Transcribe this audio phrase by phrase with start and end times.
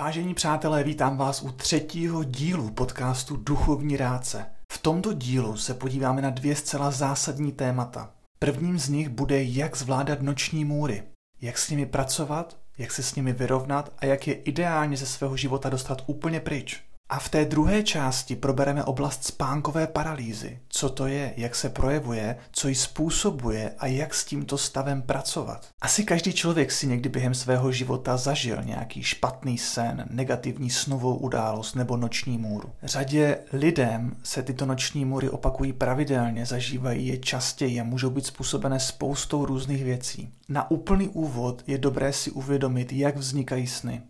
[0.00, 4.46] Vážení přátelé, vítám vás u třetího dílu podcastu Duchovní rádce.
[4.72, 8.10] V tomto dílu se podíváme na dvě zcela zásadní témata.
[8.38, 11.02] Prvním z nich bude, jak zvládat noční můry,
[11.40, 15.36] jak s nimi pracovat, jak se s nimi vyrovnat a jak je ideálně ze svého
[15.36, 16.82] života dostat úplně pryč.
[17.10, 20.58] A v té druhé části probereme oblast spánkové paralýzy.
[20.68, 25.68] Co to je, jak se projevuje, co ji způsobuje a jak s tímto stavem pracovat.
[25.80, 31.74] Asi každý člověk si někdy během svého života zažil nějaký špatný sen, negativní snovou událost
[31.74, 32.70] nebo noční můru.
[32.82, 38.80] Řadě lidem se tyto noční můry opakují pravidelně, zažívají je častěji a můžou být způsobené
[38.80, 40.32] spoustou různých věcí.
[40.48, 44.02] Na úplný úvod je dobré si uvědomit, jak vznikají sny.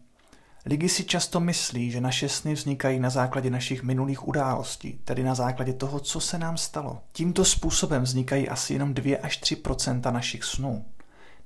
[0.66, 5.34] Lidi si často myslí, že naše sny vznikají na základě našich minulých událostí, tedy na
[5.34, 7.02] základě toho, co se nám stalo.
[7.12, 10.84] Tímto způsobem vznikají asi jenom 2 až 3% našich snů.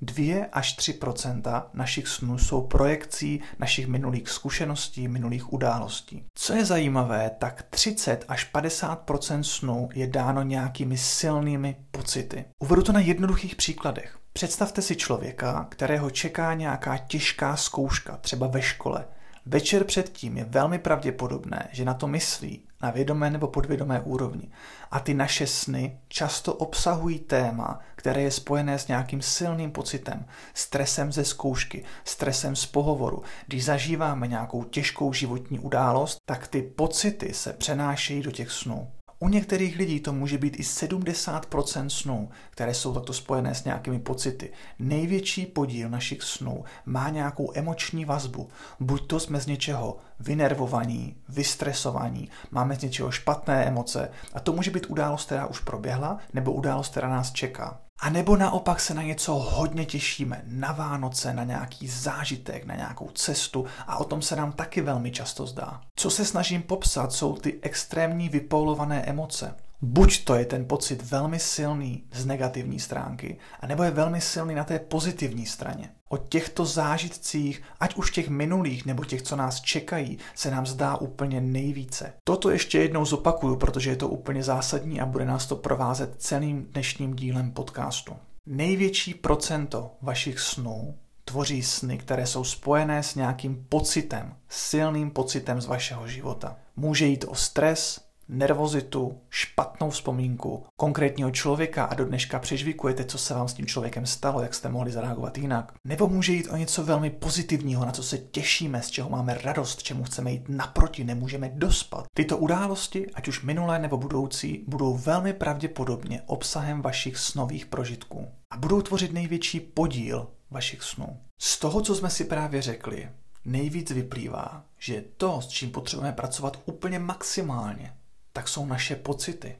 [0.02, 6.24] 2 až 3% našich snů jsou projekcí našich minulých zkušeností, minulých událostí.
[6.34, 12.44] Co je zajímavé, tak 30 až 50% snů je dáno nějakými silnými pocity.
[12.58, 14.18] Uvedu to na jednoduchých příkladech.
[14.32, 19.04] Představte si člověka, kterého čeká nějaká těžká zkouška, třeba ve škole.
[19.46, 24.50] Večer předtím je velmi pravděpodobné, že na to myslí na vědomé nebo podvědomé úrovni.
[24.90, 31.12] A ty naše sny často obsahují téma, které je spojené s nějakým silným pocitem, stresem
[31.12, 33.22] ze zkoušky, stresem z pohovoru.
[33.46, 38.90] Když zažíváme nějakou těžkou životní událost, tak ty pocity se přenášejí do těch snů.
[39.18, 43.98] U některých lidí to může být i 70% snů, které jsou takto spojené s nějakými
[43.98, 44.52] pocity.
[44.78, 48.48] Největší podíl našich snů má nějakou emoční vazbu.
[48.80, 54.70] Buď to jsme z něčeho vynervovaní, vystresovaní, máme z něčeho špatné emoce a to může
[54.70, 57.83] být událost, která už proběhla, nebo událost, která nás čeká.
[58.00, 63.10] A nebo naopak se na něco hodně těšíme, na Vánoce, na nějaký zážitek, na nějakou
[63.10, 65.80] cestu a o tom se nám taky velmi často zdá.
[65.96, 69.54] Co se snažím popsat, jsou ty extrémní vypoulované emoce.
[69.86, 74.64] Buď to je ten pocit velmi silný z negativní stránky, anebo je velmi silný na
[74.64, 75.90] té pozitivní straně.
[76.08, 80.96] O těchto zážitcích, ať už těch minulých nebo těch, co nás čekají, se nám zdá
[80.96, 82.12] úplně nejvíce.
[82.24, 86.62] Toto ještě jednou zopakuju, protože je to úplně zásadní a bude nás to provázet celým
[86.62, 88.16] dnešním dílem podcastu.
[88.46, 90.94] Největší procento vašich snů
[91.24, 96.56] tvoří sny, které jsou spojené s nějakým pocitem, silným pocitem z vašeho života.
[96.76, 103.34] Může jít o stres, nervozitu, špatnou vzpomínku konkrétního člověka a do dneška přežvikujete, co se
[103.34, 105.72] vám s tím člověkem stalo, jak jste mohli zareagovat jinak.
[105.84, 109.82] Nebo může jít o něco velmi pozitivního, na co se těšíme, z čeho máme radost,
[109.82, 112.04] čemu chceme jít naproti, nemůžeme dospat.
[112.16, 118.56] Tyto události, ať už minulé nebo budoucí, budou velmi pravděpodobně obsahem vašich snových prožitků a
[118.56, 121.20] budou tvořit největší podíl vašich snů.
[121.40, 123.08] Z toho, co jsme si právě řekli,
[123.44, 127.92] nejvíc vyplývá, že to, s čím potřebujeme pracovat úplně maximálně,
[128.36, 129.56] tak jsou naše pocity.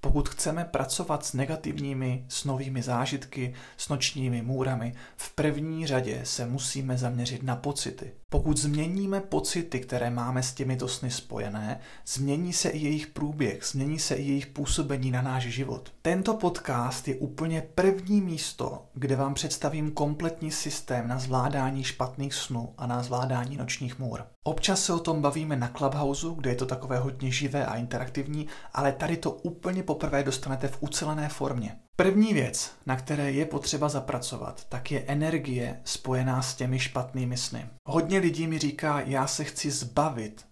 [0.00, 6.98] Pokud chceme pracovat s negativními snovými zážitky, s nočními můrami, v první řadě se musíme
[6.98, 8.12] zaměřit na pocity.
[8.34, 13.98] Pokud změníme pocity, které máme s těmito sny spojené, změní se i jejich průběh, změní
[13.98, 15.92] se i jejich působení na náš život.
[16.02, 22.74] Tento podcast je úplně první místo, kde vám představím kompletní systém na zvládání špatných snů
[22.78, 24.26] a na zvládání nočních můr.
[24.44, 28.46] Občas se o tom bavíme na Clubhouse, kde je to takové hodně živé a interaktivní,
[28.72, 31.76] ale tady to úplně poprvé dostanete v ucelené formě.
[31.96, 37.66] První věc, na které je potřeba zapracovat, tak je energie spojená s těmi špatnými sny.
[37.88, 40.46] Hodně lidí mi říká, já se chci zbavit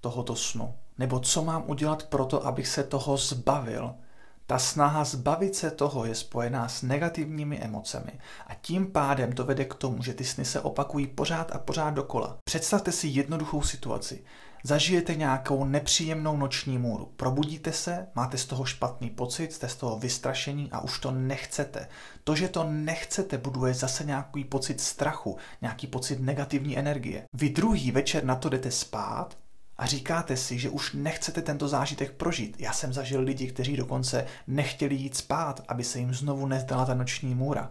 [0.00, 0.74] tohoto snu.
[0.98, 3.94] Nebo co mám udělat pro to, abych se toho zbavil.
[4.50, 8.12] Ta snaha zbavit se toho je spojená s negativními emocemi
[8.46, 11.90] a tím pádem to vede k tomu, že ty sny se opakují pořád a pořád
[11.90, 12.36] dokola.
[12.44, 14.24] Představte si jednoduchou situaci.
[14.64, 17.12] Zažijete nějakou nepříjemnou noční můru.
[17.16, 21.88] Probudíte se, máte z toho špatný pocit, jste z toho vystrašení a už to nechcete.
[22.24, 27.24] To, že to nechcete, buduje zase nějaký pocit strachu, nějaký pocit negativní energie.
[27.32, 29.36] Vy druhý večer na to jdete spát
[29.78, 32.56] a říkáte si, že už nechcete tento zážitek prožít.
[32.58, 36.94] Já jsem zažil lidi, kteří dokonce nechtěli jít spát, aby se jim znovu nezdala ta
[36.94, 37.70] noční můra.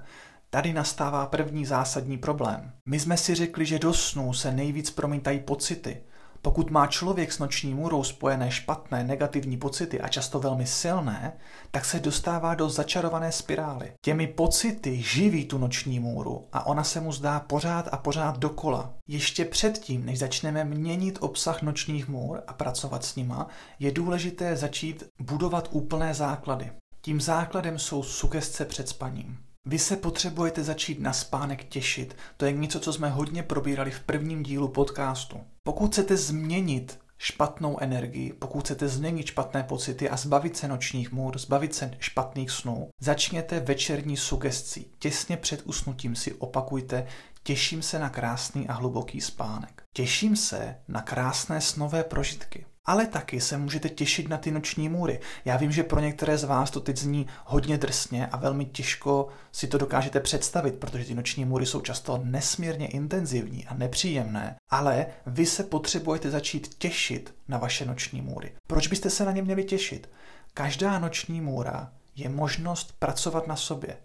[0.50, 2.72] Tady nastává první zásadní problém.
[2.86, 6.02] My jsme si řekli, že do snů se nejvíc promítají pocity.
[6.48, 11.38] Pokud má člověk s noční můrou spojené špatné negativní pocity a často velmi silné,
[11.72, 13.94] tak se dostává do začarované spirály.
[14.02, 18.94] Těmi pocity živí tu noční můru a ona se mu zdá pořád a pořád dokola.
[19.08, 23.48] Ještě předtím, než začneme měnit obsah nočních můr a pracovat s nima,
[23.80, 26.72] je důležité začít budovat úplné základy.
[27.02, 29.38] Tím základem jsou sugestce před spaním.
[29.66, 32.16] Vy se potřebujete začít na spánek těšit.
[32.38, 35.40] To je něco, co jsme hodně probírali v prvním dílu podcastu.
[35.68, 41.38] Pokud chcete změnit špatnou energii, pokud chcete změnit špatné pocity a zbavit se nočních můr,
[41.38, 44.92] zbavit se špatných snů, začněte večerní sugestí.
[45.00, 47.08] Těsně před usnutím si opakujte
[47.44, 49.84] Těším se na krásný a hluboký spánek.
[49.94, 52.66] Těším se na krásné snové prožitky.
[52.88, 55.20] Ale taky se můžete těšit na ty noční můry.
[55.46, 59.28] Já vím, že pro některé z vás to teď zní hodně drsně a velmi těžko
[59.52, 64.56] si to dokážete představit, protože ty noční můry jsou často nesmírně intenzivní a nepříjemné.
[64.70, 68.52] Ale vy se potřebujete začít těšit na vaše noční můry.
[68.68, 70.10] Proč byste se na ně měli těšit?
[70.54, 73.98] Každá noční můra je možnost pracovat na sobě.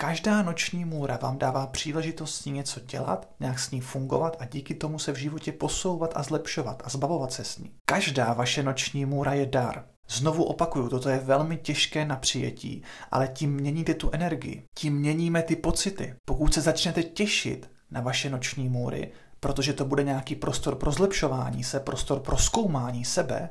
[0.00, 4.44] Každá noční můra vám dává příležitost s ní něco dělat, nějak s ní fungovat a
[4.44, 7.70] díky tomu se v životě posouvat a zlepšovat a zbavovat se s ní.
[7.84, 9.84] Každá vaše noční můra je dar.
[10.08, 15.42] Znovu opakuju, toto je velmi těžké na přijetí, ale tím měníte tu energii, tím měníme
[15.42, 16.14] ty pocity.
[16.24, 21.64] Pokud se začnete těšit na vaše noční můry, protože to bude nějaký prostor pro zlepšování
[21.64, 23.48] se, prostor pro zkoumání sebe,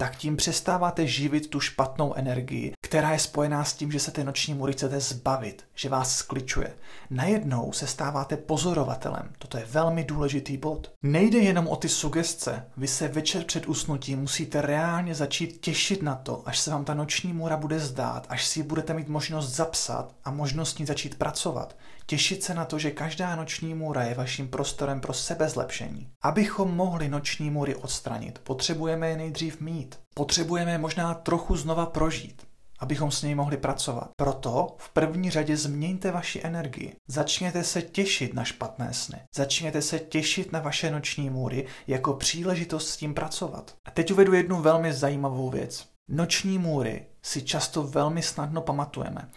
[0.00, 4.24] tak tím přestáváte živit tu špatnou energii, která je spojená s tím, že se ty
[4.24, 6.74] noční můry chcete zbavit, že vás skličuje.
[7.10, 9.32] Najednou se stáváte pozorovatelem.
[9.38, 10.92] Toto je velmi důležitý bod.
[11.02, 12.66] Nejde jenom o ty sugestce.
[12.76, 16.94] Vy se večer před usnutím musíte reálně začít těšit na to, až se vám ta
[16.94, 21.18] noční můra bude zdát, až si ji budete mít možnost zapsat a možnost ní začít
[21.18, 21.76] pracovat.
[22.10, 26.10] Těšit se na to, že každá noční můra je vaším prostorem pro sebezlepšení.
[26.22, 29.98] Abychom mohli noční můry odstranit, potřebujeme je nejdřív mít.
[30.14, 32.48] Potřebujeme je možná trochu znova prožít
[32.80, 34.08] abychom s něj mohli pracovat.
[34.16, 36.96] Proto v první řadě změňte vaši energii.
[37.08, 39.18] Začněte se těšit na špatné sny.
[39.36, 43.74] Začněte se těšit na vaše noční můry jako příležitost s tím pracovat.
[43.84, 45.88] A teď uvedu jednu velmi zajímavou věc.
[46.10, 49.28] Noční můry si často velmi snadno pamatujeme.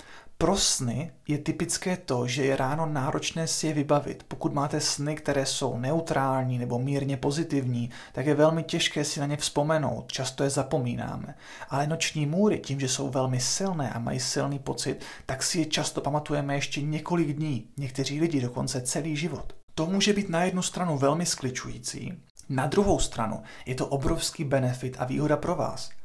[0.41, 4.23] Pro sny je typické to, že je ráno náročné si je vybavit.
[4.27, 9.25] Pokud máte sny, které jsou neutrální nebo mírně pozitivní, tak je velmi těžké si na
[9.25, 11.35] ně vzpomenout, často je zapomínáme.
[11.69, 15.65] Ale noční můry, tím, že jsou velmi silné a mají silný pocit, tak si je
[15.65, 19.55] často pamatujeme ještě několik dní, někteří lidi dokonce celý život.
[19.75, 22.13] To může být na jednu stranu velmi skličující,
[22.49, 25.89] na druhou stranu je to obrovský benefit a výhoda pro vás–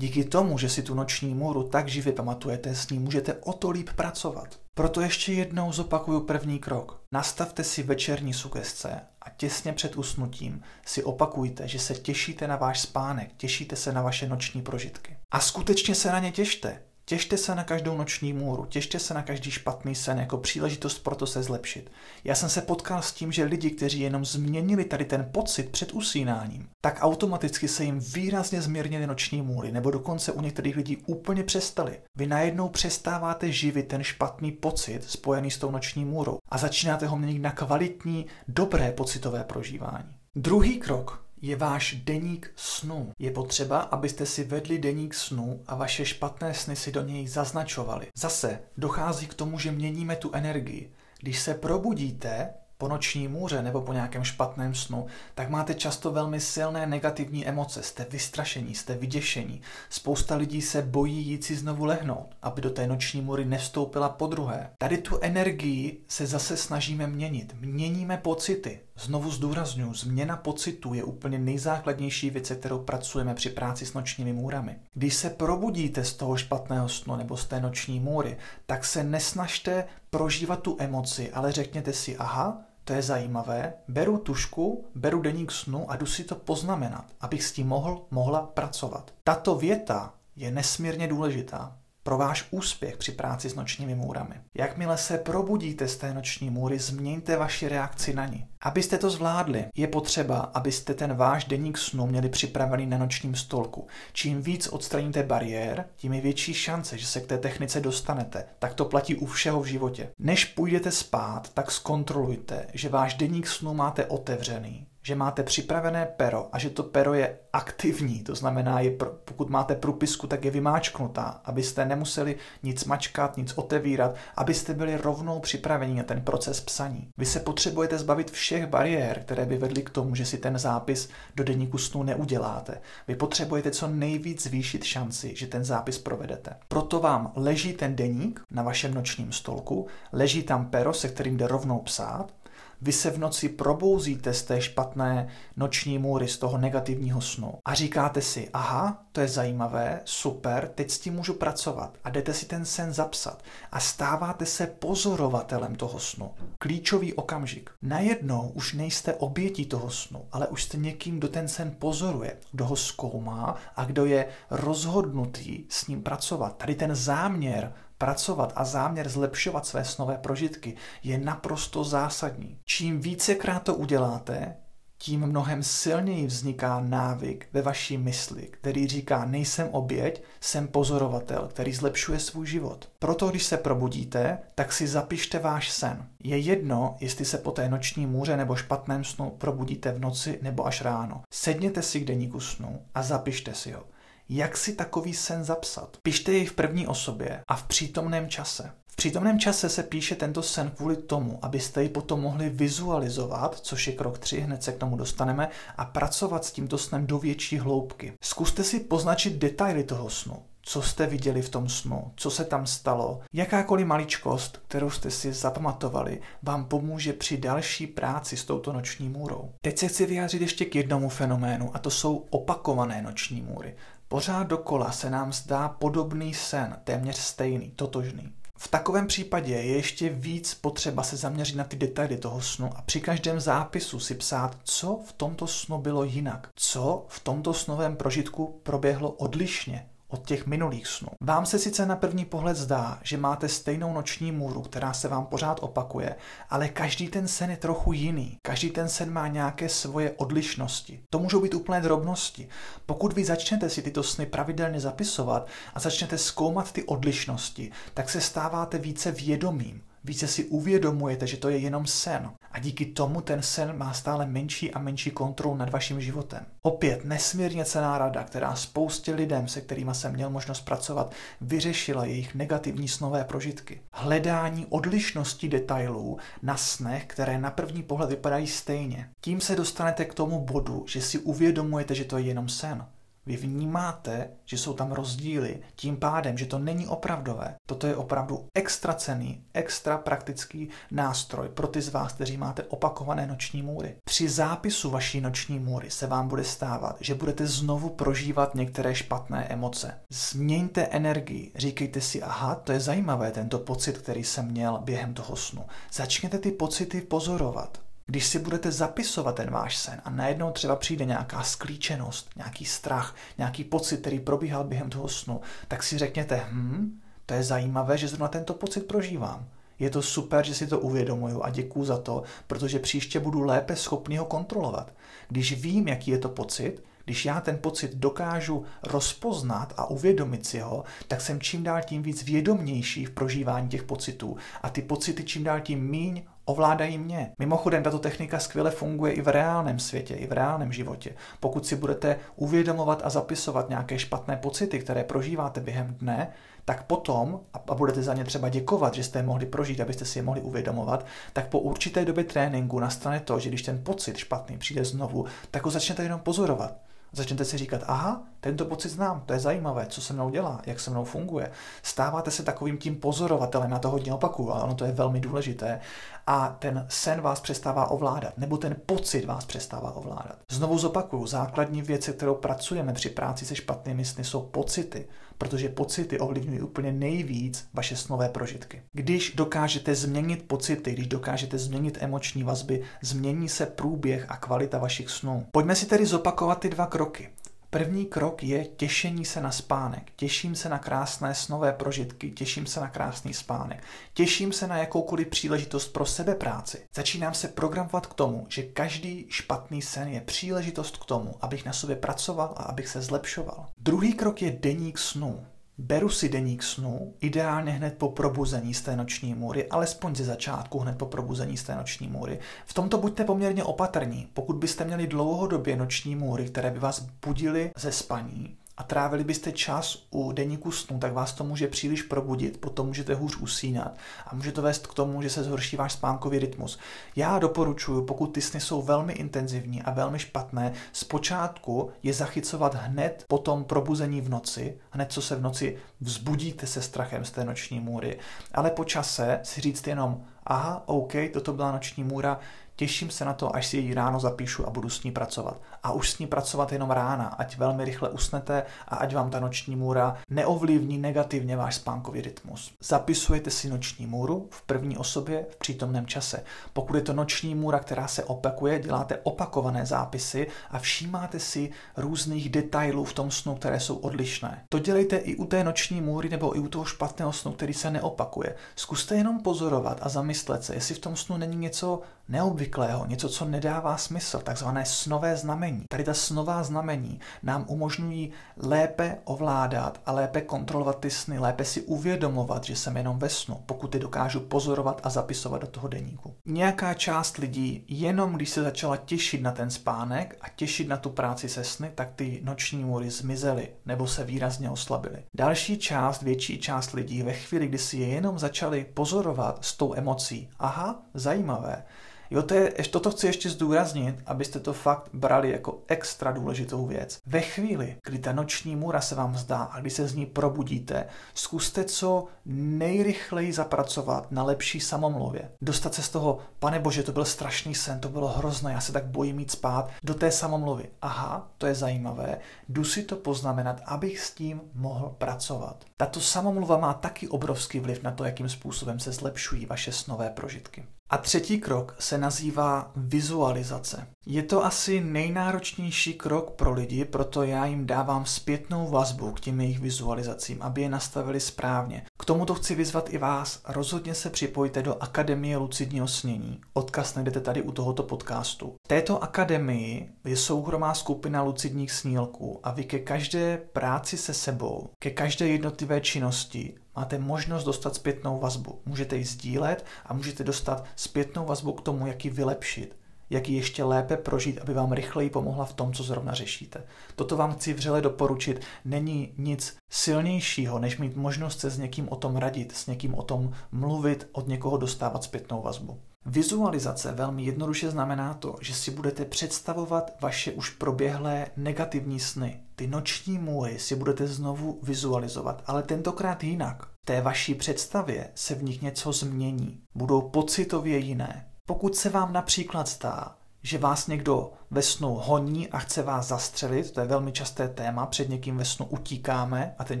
[0.00, 3.70] Díky tomu, že si tu noční můru tak živě pamatujete, s ní můžete o to
[3.70, 4.58] líp pracovat.
[4.74, 7.02] Proto ještě jednou zopakuju první krok.
[7.12, 12.80] Nastavte si večerní sugestce a těsně před usnutím si opakujte, že se těšíte na váš
[12.80, 15.16] spánek, těšíte se na vaše noční prožitky.
[15.30, 16.82] A skutečně se na ně těšte.
[17.10, 21.14] Těšte se na každou noční můru, těšte se na každý špatný sen jako příležitost pro
[21.14, 21.92] to se zlepšit.
[22.24, 25.92] Já jsem se potkal s tím, že lidi, kteří jenom změnili tady ten pocit před
[25.92, 31.44] usínáním, tak automaticky se jim výrazně zmírnili noční můry, nebo dokonce u některých lidí úplně
[31.44, 31.98] přestali.
[32.16, 37.16] Vy najednou přestáváte živit ten špatný pocit spojený s tou noční můrou a začínáte ho
[37.16, 40.08] měnit na kvalitní, dobré pocitové prožívání.
[40.36, 43.12] Druhý krok je váš deník snů.
[43.18, 48.06] Je potřeba, abyste si vedli deník snů a vaše špatné sny si do něj zaznačovali.
[48.18, 50.92] Zase dochází k tomu, že měníme tu energii.
[51.20, 52.50] Když se probudíte,
[52.80, 57.82] po noční můře nebo po nějakém špatném snu, tak máte často velmi silné negativní emoce,
[57.82, 59.60] jste vystrašení, jste vyděšení.
[59.90, 64.26] Spousta lidí se bojí jít si znovu lehnout, aby do té noční můry nevstoupila po
[64.26, 64.70] druhé.
[64.78, 67.54] Tady tu energii se zase snažíme měnit.
[67.60, 68.80] Měníme pocity.
[69.00, 74.76] Znovu zdůraznuju, změna pocitu je úplně nejzákladnější věc, kterou pracujeme při práci s nočními můrami.
[74.94, 79.84] Když se probudíte z toho špatného snu nebo z té noční můry, tak se nesnažte
[80.10, 85.90] prožívat tu emoci, ale řekněte si, aha, to je zajímavé, beru tušku, beru deník snu
[85.90, 89.14] a jdu si to poznamenat, abych s tím mohl, mohla pracovat.
[89.24, 94.34] Tato věta je nesmírně důležitá pro váš úspěch při práci s nočními můrami.
[94.54, 98.46] Jakmile se probudíte z té noční můry, změňte vaši reakci na ní.
[98.62, 103.86] Abyste to zvládli, je potřeba, abyste ten váš deník snu měli připravený na nočním stolku.
[104.12, 108.44] Čím víc odstraníte bariér, tím je větší šance, že se k té technice dostanete.
[108.58, 110.10] Tak to platí u všeho v životě.
[110.18, 116.48] Než půjdete spát, tak zkontrolujte, že váš deník snu máte otevřený že máte připravené pero
[116.52, 118.90] a že to pero je aktivní, to znamená, je,
[119.24, 125.40] pokud máte průpisku, tak je vymáčknutá, abyste nemuseli nic mačkat, nic otevírat, abyste byli rovnou
[125.40, 127.08] připraveni na ten proces psaní.
[127.18, 131.08] Vy se potřebujete zbavit všech bariér, které by vedly k tomu, že si ten zápis
[131.36, 132.80] do denníku snu neuděláte.
[133.08, 136.56] Vy potřebujete co nejvíc zvýšit šanci, že ten zápis provedete.
[136.68, 141.46] Proto vám leží ten deník na vašem nočním stolku, leží tam pero, se kterým jde
[141.46, 142.32] rovnou psát
[142.82, 147.74] Vy se v noci probouzíte z té špatné noční můry, z toho negativního snu a
[147.74, 152.46] říkáte si, aha, to je zajímavé, super, teď s tím můžu pracovat a jdete si
[152.46, 156.30] ten sen zapsat a stáváte se pozorovatelem toho snu.
[156.58, 157.70] Klíčový okamžik.
[157.82, 162.64] Najednou už nejste obětí toho snu, ale už jste někým, kdo ten sen pozoruje, kdo
[162.64, 166.56] ho zkoumá a kdo je rozhodnutý s ním pracovat.
[166.56, 172.58] Tady ten záměr pracovat a záměr zlepšovat své snové prožitky je naprosto zásadní.
[172.64, 174.56] Čím vícekrát to uděláte,
[174.98, 181.72] tím mnohem silněji vzniká návyk ve vaší mysli, který říká nejsem oběť, jsem pozorovatel, který
[181.72, 182.88] zlepšuje svůj život.
[182.98, 186.06] Proto když se probudíte, tak si zapište váš sen.
[186.24, 190.66] Je jedno, jestli se po té noční můře nebo špatném snu probudíte v noci nebo
[190.66, 191.22] až ráno.
[191.32, 193.82] Sedněte si k deníku snu a zapište si ho
[194.30, 195.96] jak si takový sen zapsat.
[196.02, 198.72] Pište jej v první osobě a v přítomném čase.
[198.86, 203.86] V přítomném čase se píše tento sen kvůli tomu, abyste ji potom mohli vizualizovat, což
[203.86, 207.58] je krok 3, hned se k tomu dostaneme, a pracovat s tímto snem do větší
[207.58, 208.12] hloubky.
[208.22, 212.66] Zkuste si poznačit detaily toho snu co jste viděli v tom snu, co se tam
[212.66, 213.20] stalo.
[213.32, 219.50] Jakákoliv maličkost, kterou jste si zapamatovali, vám pomůže při další práci s touto noční můrou.
[219.60, 223.74] Teď se chci vyjádřit ještě k jednomu fenoménu a to jsou opakované noční můry.
[224.12, 228.32] Pořád dokola se nám zdá podobný sen, téměř stejný, totožný.
[228.58, 232.82] V takovém případě je ještě víc potřeba se zaměřit na ty detaily toho snu a
[232.82, 237.96] při každém zápisu si psát, co v tomto snu bylo jinak, co v tomto snovém
[237.96, 241.08] prožitku proběhlo odlišně, od těch minulých snů.
[241.20, 245.26] Vám se sice na první pohled zdá, že máte stejnou noční můru, která se vám
[245.26, 246.14] pořád opakuje,
[246.50, 248.36] ale každý ten sen je trochu jiný.
[248.42, 251.00] Každý ten sen má nějaké svoje odlišnosti.
[251.10, 252.48] To můžou být úplné drobnosti.
[252.86, 258.20] Pokud vy začnete si tyto sny pravidelně zapisovat a začnete zkoumat ty odlišnosti, tak se
[258.20, 262.30] stáváte více vědomým více si uvědomujete, že to je jenom sen.
[262.52, 266.46] A díky tomu ten sen má stále menší a menší kontrolu nad vaším životem.
[266.62, 272.34] Opět nesmírně cená rada, která spoustě lidem, se kterými jsem měl možnost pracovat, vyřešila jejich
[272.34, 273.80] negativní snové prožitky.
[273.92, 279.08] Hledání odlišností detailů na snech, které na první pohled vypadají stejně.
[279.20, 282.86] Tím se dostanete k tomu bodu, že si uvědomujete, že to je jenom sen.
[283.30, 287.54] Vy vnímáte, že jsou tam rozdíly, tím pádem, že to není opravdové.
[287.66, 293.26] Toto je opravdu extra cený, extra praktický nástroj pro ty z vás, kteří máte opakované
[293.26, 293.96] noční můry.
[294.04, 299.44] Při zápisu vaší noční můry se vám bude stávat, že budete znovu prožívat některé špatné
[299.44, 299.94] emoce.
[300.12, 305.36] Změňte energii, říkejte si, aha, to je zajímavé, tento pocit, který jsem měl během toho
[305.36, 305.64] snu.
[305.92, 307.89] Začněte ty pocity pozorovat.
[308.10, 313.16] Když si budete zapisovat ten váš sen a najednou třeba přijde nějaká sklíčenost, nějaký strach,
[313.38, 318.08] nějaký pocit, který probíhal během toho snu, tak si řekněte, hm, to je zajímavé, že
[318.08, 319.48] zrovna tento pocit prožívám.
[319.78, 323.76] Je to super, že si to uvědomuju a děkuju za to, protože příště budu lépe
[323.76, 324.92] schopný ho kontrolovat.
[325.28, 330.58] Když vím, jaký je to pocit, když já ten pocit dokážu rozpoznat a uvědomit si
[330.58, 335.24] ho, tak jsem čím dál tím víc vědomnější v prožívání těch pocitů a ty pocity
[335.24, 337.32] čím dál tím míň ovládají mě.
[337.38, 341.14] Mimochodem, tato technika skvěle funguje i v reálném světě, i v reálném životě.
[341.40, 346.28] Pokud si budete uvědomovat a zapisovat nějaké špatné pocity, které prožíváte během dne,
[346.64, 350.18] tak potom, a budete za ně třeba děkovat, že jste je mohli prožít, abyste si
[350.18, 354.58] je mohli uvědomovat, tak po určité době tréninku nastane to, že když ten pocit špatný
[354.58, 356.74] přijde znovu, tak ho začnete jenom pozorovat.
[357.12, 360.80] Začnete si říkat, aha, tento pocit znám, to je zajímavé, co se mnou dělá, jak
[360.80, 361.50] se mnou funguje.
[361.82, 365.80] Stáváte se takovým tím pozorovatelem, já to hodně opakuju, ale ono to je velmi důležité.
[366.26, 370.38] A ten sen vás přestává ovládat, nebo ten pocit vás přestává ovládat.
[370.50, 375.08] Znovu zopakuju, základní věc, kterou pracujeme při práci se špatnými sny, jsou pocity
[375.40, 378.82] protože pocity ovlivňují úplně nejvíc vaše snové prožitky.
[378.92, 385.10] Když dokážete změnit pocity, když dokážete změnit emoční vazby, změní se průběh a kvalita vašich
[385.10, 385.46] snů.
[385.52, 387.28] Pojďme si tedy zopakovat ty dva kroky.
[387.72, 390.12] První krok je těšení se na spánek.
[390.16, 393.84] Těším se na krásné snové prožitky, těším se na krásný spánek.
[394.14, 396.78] Těším se na jakoukoliv příležitost pro sebepráci.
[396.94, 401.72] Začínám se programovat k tomu, že každý špatný sen je příležitost k tomu, abych na
[401.72, 403.66] sobě pracoval a abych se zlepšoval.
[403.78, 405.46] Druhý krok je deník snů.
[405.80, 410.78] Beru si deník snu, ideálně hned po probuzení z té noční můry, alespoň ze začátku
[410.78, 412.38] hned po probuzení z té noční můry.
[412.66, 414.28] V tomto buďte poměrně opatrní.
[414.34, 419.52] Pokud byste měli dlouhodobě noční můry, které by vás budily ze spaní, a trávili byste
[419.52, 424.34] čas u deníku snu, tak vás to může příliš probudit, potom můžete hůř usínat a
[424.34, 426.78] může to vést k tomu, že se zhorší váš spánkový rytmus.
[427.16, 433.24] Já doporučuji, pokud ty sny jsou velmi intenzivní a velmi špatné, zpočátku je zachycovat hned
[433.28, 437.44] po tom probuzení v noci, hned co se v noci vzbudíte se strachem z té
[437.44, 438.18] noční můry,
[438.54, 442.40] ale po čase si říct jenom, aha, OK, toto byla noční můra,
[442.80, 445.60] Těším se na to, až si ji ráno zapíšu a budu s ní pracovat.
[445.82, 449.40] A už s ní pracovat jenom rána, ať velmi rychle usnete a ať vám ta
[449.40, 452.72] noční můra neovlivní negativně váš spánkový rytmus.
[452.82, 456.44] Zapisujete si noční můru v první osobě v přítomném čase.
[456.72, 462.48] Pokud je to noční můra, která se opakuje, děláte opakované zápisy a všímáte si různých
[462.48, 464.64] detailů v tom snu, které jsou odlišné.
[464.68, 467.90] To dělejte i u té noční můry nebo i u toho špatného snu, který se
[467.90, 468.54] neopakuje.
[468.76, 472.69] Zkuste jenom pozorovat a zamyslet se, jestli v tom snu není něco neobvyklého,
[473.06, 475.84] něco, co nedává smysl, takzvané snové znamení.
[475.88, 481.82] Tady ta snová znamení nám umožňují lépe ovládat a lépe kontrolovat ty sny, lépe si
[481.82, 486.34] uvědomovat, že jsem jenom ve snu, pokud je dokážu pozorovat a zapisovat do toho deníku.
[486.46, 491.10] Nějaká část lidí, jenom když se začala těšit na ten spánek a těšit na tu
[491.10, 495.22] práci se sny, tak ty noční můry zmizely nebo se výrazně oslabily.
[495.34, 499.94] Další část, větší část lidí ve chvíli, kdy si je jenom začali pozorovat s tou
[499.94, 501.84] emocí, aha, zajímavé,
[502.30, 507.18] Jo, to je, toto chci ještě zdůraznit, abyste to fakt brali jako extra důležitou věc.
[507.26, 511.06] Ve chvíli, kdy ta noční můra se vám zdá a kdy se z ní probudíte,
[511.34, 515.50] zkuste co nejrychleji zapracovat na lepší samomluvě.
[515.62, 518.92] Dostat se z toho, pane bože, to byl strašný sen, to bylo hrozné, já se
[518.92, 520.88] tak bojím mít spát, do té samomluvy.
[521.02, 525.84] Aha, to je zajímavé, jdu si to poznamenat, abych s tím mohl pracovat.
[525.96, 530.84] Tato samomluva má taky obrovský vliv na to, jakým způsobem se zlepšují vaše snové prožitky.
[531.10, 534.06] A třetí krok se nazývá vizualizace.
[534.26, 539.60] Je to asi nejnáročnější krok pro lidi, proto já jim dávám zpětnou vazbu k těm
[539.60, 542.02] jejich vizualizacím, aby je nastavili správně.
[542.18, 543.60] K tomuto chci vyzvat i vás.
[543.68, 546.60] Rozhodně se připojte do Akademie lucidního snění.
[546.72, 548.74] Odkaz najdete tady u tohoto podcastu.
[548.86, 554.90] V této akademii je soukromá skupina lucidních snílků a vy ke každé práci se sebou,
[554.98, 558.80] ke každé jednotlivé činnosti máte možnost dostat zpětnou vazbu.
[558.86, 562.96] Můžete ji sdílet a můžete dostat zpětnou vazbu k tomu, jak ji vylepšit,
[563.30, 566.84] jak ji ještě lépe prožít, aby vám rychleji pomohla v tom, co zrovna řešíte.
[567.16, 568.60] Toto vám chci vřele doporučit.
[568.84, 573.22] Není nic silnějšího, než mít možnost se s někým o tom radit, s někým o
[573.22, 576.00] tom mluvit, od někoho dostávat zpětnou vazbu.
[576.26, 582.60] Vizualizace velmi jednoduše znamená to, že si budete představovat vaše už proběhlé negativní sny.
[582.80, 586.86] Ty noční můry si budete znovu vizualizovat, ale tentokrát jinak.
[586.86, 589.80] V té vaší představě se v nich něco změní.
[589.94, 591.46] Budou pocitově jiné.
[591.66, 596.90] Pokud se vám například stá, že vás někdo ve snu honí a chce vás zastřelit,
[596.90, 600.00] to je velmi časté téma, před někým ve snu utíkáme a ten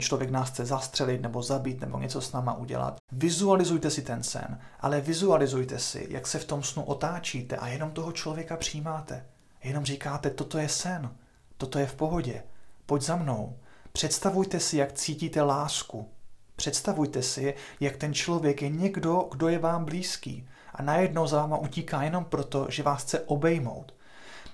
[0.00, 2.96] člověk nás chce zastřelit nebo zabít nebo něco s náma udělat.
[3.12, 7.90] Vizualizujte si ten sen, ale vizualizujte si, jak se v tom snu otáčíte a jenom
[7.90, 9.26] toho člověka přijímáte.
[9.64, 11.10] Jenom říkáte, toto je sen,
[11.56, 12.42] toto je v pohodě,
[12.90, 13.56] pojď za mnou.
[13.92, 16.08] Představujte si, jak cítíte lásku.
[16.56, 21.56] Představujte si, jak ten člověk je někdo, kdo je vám blízký a najednou za váma
[21.56, 23.94] utíká jenom proto, že vás chce obejmout.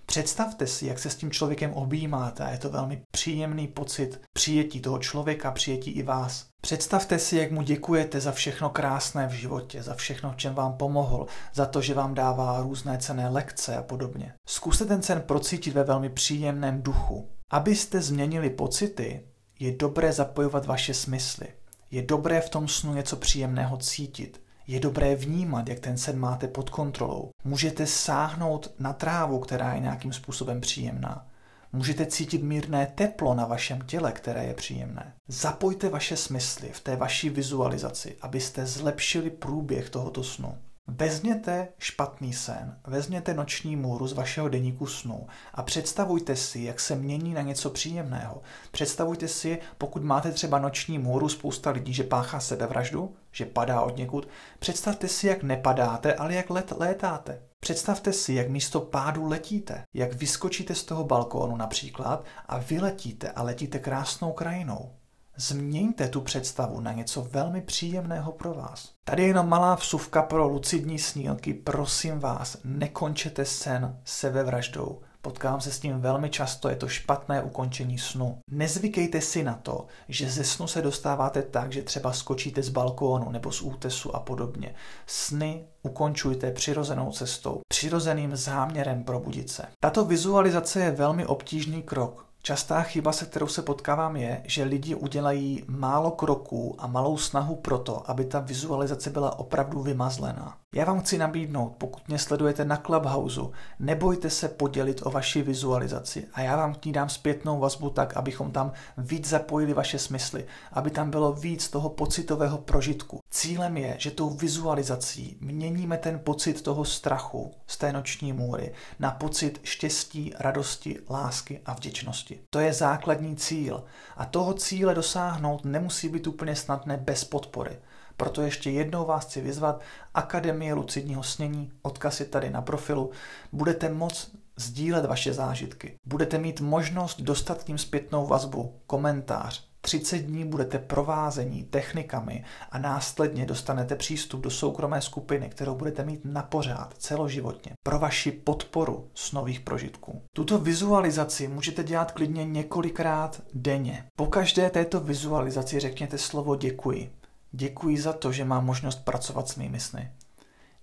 [0.06, 4.80] Představte si, jak se s tím člověkem objímáte a je to velmi příjemný pocit přijetí
[4.80, 6.46] toho člověka, přijetí i vás.
[6.62, 10.72] Představte si, jak mu děkujete za všechno krásné v životě, za všechno, v čem vám
[10.72, 14.34] pomohl, za to, že vám dává různé cené lekce a podobně.
[14.48, 17.35] Zkuste ten sen procítit ve velmi příjemném duchu.
[17.50, 19.22] Abyste změnili pocity,
[19.58, 21.46] je dobré zapojovat vaše smysly.
[21.90, 24.40] Je dobré v tom snu něco příjemného cítit.
[24.66, 27.30] Je dobré vnímat, jak ten sen máte pod kontrolou.
[27.44, 31.26] Můžete sáhnout na trávu, která je nějakým způsobem příjemná.
[31.72, 35.14] Můžete cítit mírné teplo na vašem těle, které je příjemné.
[35.28, 40.58] Zapojte vaše smysly v té vaší vizualizaci, abyste zlepšili průběh tohoto snu.
[40.88, 46.96] Vezměte špatný sen, vezměte noční můru z vašeho deníku snu a představujte si, jak se
[46.96, 48.42] mění na něco příjemného.
[48.70, 53.96] Představujte si, pokud máte třeba noční můru, spousta lidí, že páchá sebevraždu, že padá od
[53.96, 57.42] někud, představte si, jak nepadáte, ale jak let, létáte.
[57.60, 63.42] Představte si, jak místo pádu letíte, jak vyskočíte z toho balkónu například a vyletíte a
[63.42, 64.92] letíte krásnou krajinou.
[65.38, 68.92] Změňte tu představu na něco velmi příjemného pro vás.
[69.04, 71.54] Tady je jenom malá vsuvka pro lucidní snílky.
[71.54, 75.00] Prosím vás, nekončete sen sebevraždou.
[75.22, 78.38] Potkávám se s tím velmi často, je to špatné ukončení snu.
[78.50, 83.30] Nezvykejte si na to, že ze snu se dostáváte tak, že třeba skočíte z balkónu
[83.30, 84.74] nebo z útesu a podobně.
[85.06, 89.64] Sny ukončujte přirozenou cestou, přirozeným záměrem probudit se.
[89.80, 94.94] Tato vizualizace je velmi obtížný krok, Častá chyba, se kterou se potkávám, je, že lidi
[94.94, 100.58] udělají málo kroků a malou snahu pro to, aby ta vizualizace byla opravdu vymazlená.
[100.76, 103.40] Já vám chci nabídnout, pokud mě sledujete na Clubhouse,
[103.78, 108.16] nebojte se podělit o vaši vizualizaci a já vám k ní dám zpětnou vazbu tak,
[108.16, 113.20] abychom tam víc zapojili vaše smysly, aby tam bylo víc toho pocitového prožitku.
[113.30, 119.10] Cílem je, že tou vizualizací měníme ten pocit toho strachu z té noční můry na
[119.10, 122.40] pocit štěstí, radosti, lásky a vděčnosti.
[122.50, 123.84] To je základní cíl
[124.16, 127.76] a toho cíle dosáhnout nemusí být úplně snadné bez podpory.
[128.16, 129.80] Proto ještě jednou vás chci vyzvat
[130.14, 133.10] Akademie lucidního snění, odkaz je tady na profilu,
[133.52, 135.94] budete moc sdílet vaše zážitky.
[136.06, 143.46] Budete mít možnost dostat tím zpětnou vazbu, komentář, 30 dní budete provázení technikami a následně
[143.46, 149.60] dostanete přístup do soukromé skupiny, kterou budete mít na pořád celoživotně pro vaši podporu snových
[149.60, 150.22] prožitků.
[150.36, 154.04] Tuto vizualizaci můžete dělat klidně několikrát denně.
[154.18, 157.10] Po každé této vizualizaci řekněte slovo děkuji.
[157.58, 160.10] Děkuji za to, že mám možnost pracovat s mými sny.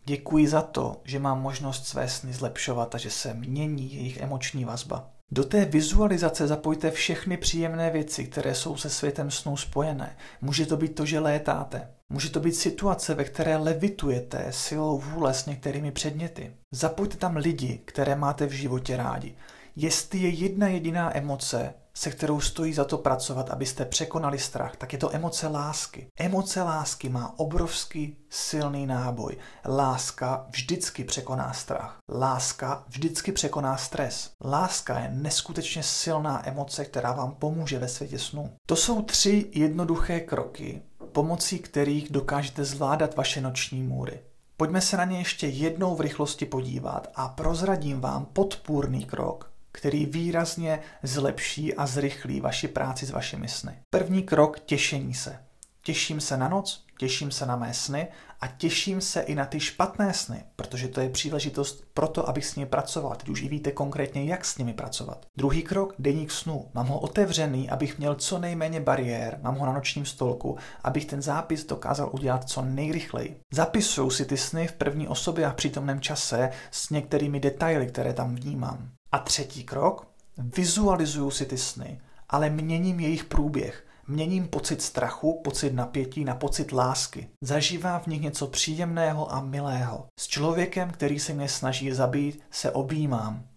[0.05, 4.65] Děkuji za to, že mám možnost své sny zlepšovat a že se mění jejich emoční
[4.65, 5.09] vazba.
[5.31, 10.17] Do té vizualizace zapojte všechny příjemné věci, které jsou se světem snů spojené.
[10.41, 11.87] Může to být to, že létáte.
[12.09, 16.53] Může to být situace, ve které levitujete silou vůle s některými předměty.
[16.71, 19.35] Zapojte tam lidi, které máte v životě rádi.
[19.75, 24.93] Jestli je jedna jediná emoce, se kterou stojí za to pracovat, abyste překonali strach, tak
[24.93, 26.07] je to emoce lásky.
[26.19, 29.37] Emoce lásky má obrovský silný náboj.
[29.65, 31.97] Láska vždycky překoná strach.
[32.09, 34.31] Láska vždycky překoná stres.
[34.43, 38.51] Láska je neskutečně silná emoce, která vám pomůže ve světě snu.
[38.65, 44.19] To jsou tři jednoduché kroky, pomocí kterých dokážete zvládat vaše noční můry.
[44.57, 50.05] Pojďme se na ně ještě jednou v rychlosti podívat a prozradím vám podpůrný krok, který
[50.05, 53.71] výrazně zlepší a zrychlí vaši práci s vašimi sny.
[53.89, 55.39] První krok těšení se.
[55.81, 58.07] Těším se na noc, těším se na mé sny
[58.41, 62.45] a těším se i na ty špatné sny, protože to je příležitost pro to, abych
[62.45, 63.15] s nimi pracoval.
[63.15, 65.25] Teď už i víte konkrétně, jak s nimi pracovat.
[65.37, 66.69] Druhý krok, deník snu.
[66.73, 71.21] Mám ho otevřený, abych měl co nejméně bariér, mám ho na nočním stolku, abych ten
[71.21, 73.39] zápis dokázal udělat co nejrychleji.
[73.53, 78.13] Zapisuju si ty sny v první osobě a v přítomném čase s některými detaily, které
[78.13, 78.89] tam vnímám.
[79.11, 83.85] A třetí krok, vizualizuju si ty sny, ale měním jejich průběh.
[84.07, 87.29] Měním pocit strachu, pocit napětí na pocit lásky.
[87.41, 90.05] Zažívám v nich něco příjemného a milého.
[90.19, 93.47] S člověkem, který se mě snaží zabít, se objímám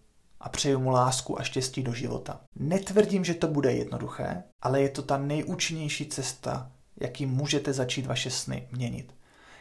[0.41, 2.41] a přeju mu lásku a štěstí do života.
[2.57, 8.31] Netvrdím, že to bude jednoduché, ale je to ta nejúčinnější cesta, jakým můžete začít vaše
[8.31, 9.15] sny měnit.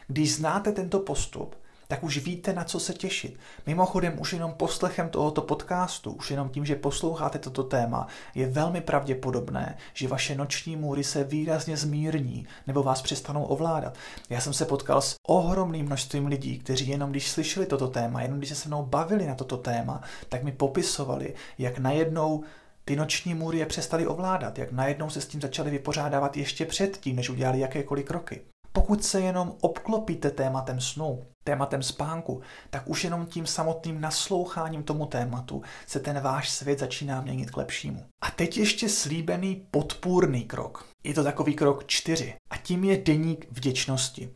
[0.06, 1.56] Když znáte tento postup,
[1.88, 3.38] tak už víte, na co se těšit.
[3.66, 8.80] Mimochodem, už jenom poslechem tohoto podcastu, už jenom tím, že posloucháte toto téma, je velmi
[8.80, 13.98] pravděpodobné, že vaše noční můry se výrazně zmírní nebo vás přestanou ovládat.
[14.30, 18.38] Já jsem se potkal s ohromným množstvím lidí, kteří jenom když slyšeli toto téma, jenom
[18.38, 22.44] když se se mnou bavili na toto téma, tak mi popisovali, jak najednou
[22.84, 27.16] ty noční můry je přestali ovládat, jak najednou se s tím začali vypořádávat ještě předtím,
[27.16, 28.40] než udělali jakékoliv kroky.
[28.72, 35.06] Pokud se jenom obklopíte tématem snu, tématem spánku, tak už jenom tím samotným nasloucháním tomu
[35.06, 38.04] tématu se ten váš svět začíná měnit k lepšímu.
[38.20, 40.86] A teď ještě slíbený podpůrný krok.
[41.04, 42.34] Je to takový krok čtyři.
[42.50, 44.30] A tím je deník vděčnosti.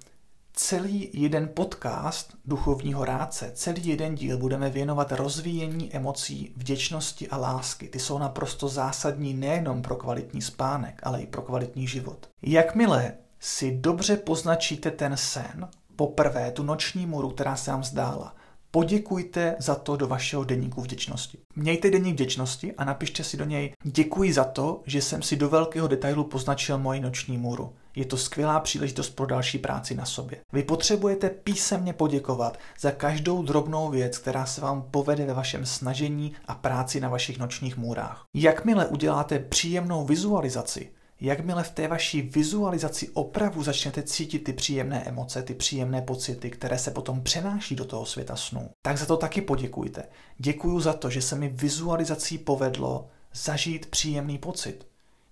[0.52, 7.88] Celý jeden podcast duchovního rádce, celý jeden díl budeme věnovat rozvíjení emocí vděčnosti a lásky.
[7.88, 12.28] Ty jsou naprosto zásadní nejenom pro kvalitní spánek, ale i pro kvalitní život.
[12.42, 15.68] Jakmile si dobře poznačíte ten sen,
[16.00, 18.34] poprvé tu noční moru, která se vám zdála,
[18.70, 21.38] poděkujte za to do vašeho deníku vděčnosti.
[21.56, 25.48] Mějte deník vděčnosti a napište si do něj děkuji za to, že jsem si do
[25.48, 27.72] velkého detailu poznačil moji noční můru.
[27.96, 30.38] Je to skvělá příležitost pro další práci na sobě.
[30.52, 36.32] Vy potřebujete písemně poděkovat za každou drobnou věc, která se vám povede ve vašem snažení
[36.46, 38.24] a práci na vašich nočních můrách.
[38.36, 45.42] Jakmile uděláte příjemnou vizualizaci, Jakmile v té vaší vizualizaci opravdu začnete cítit ty příjemné emoce,
[45.42, 49.40] ty příjemné pocity, které se potom přenáší do toho světa snů, tak za to taky
[49.40, 50.04] poděkujte.
[50.38, 54.86] Děkuji za to, že se mi vizualizací povedlo zažít příjemný pocit.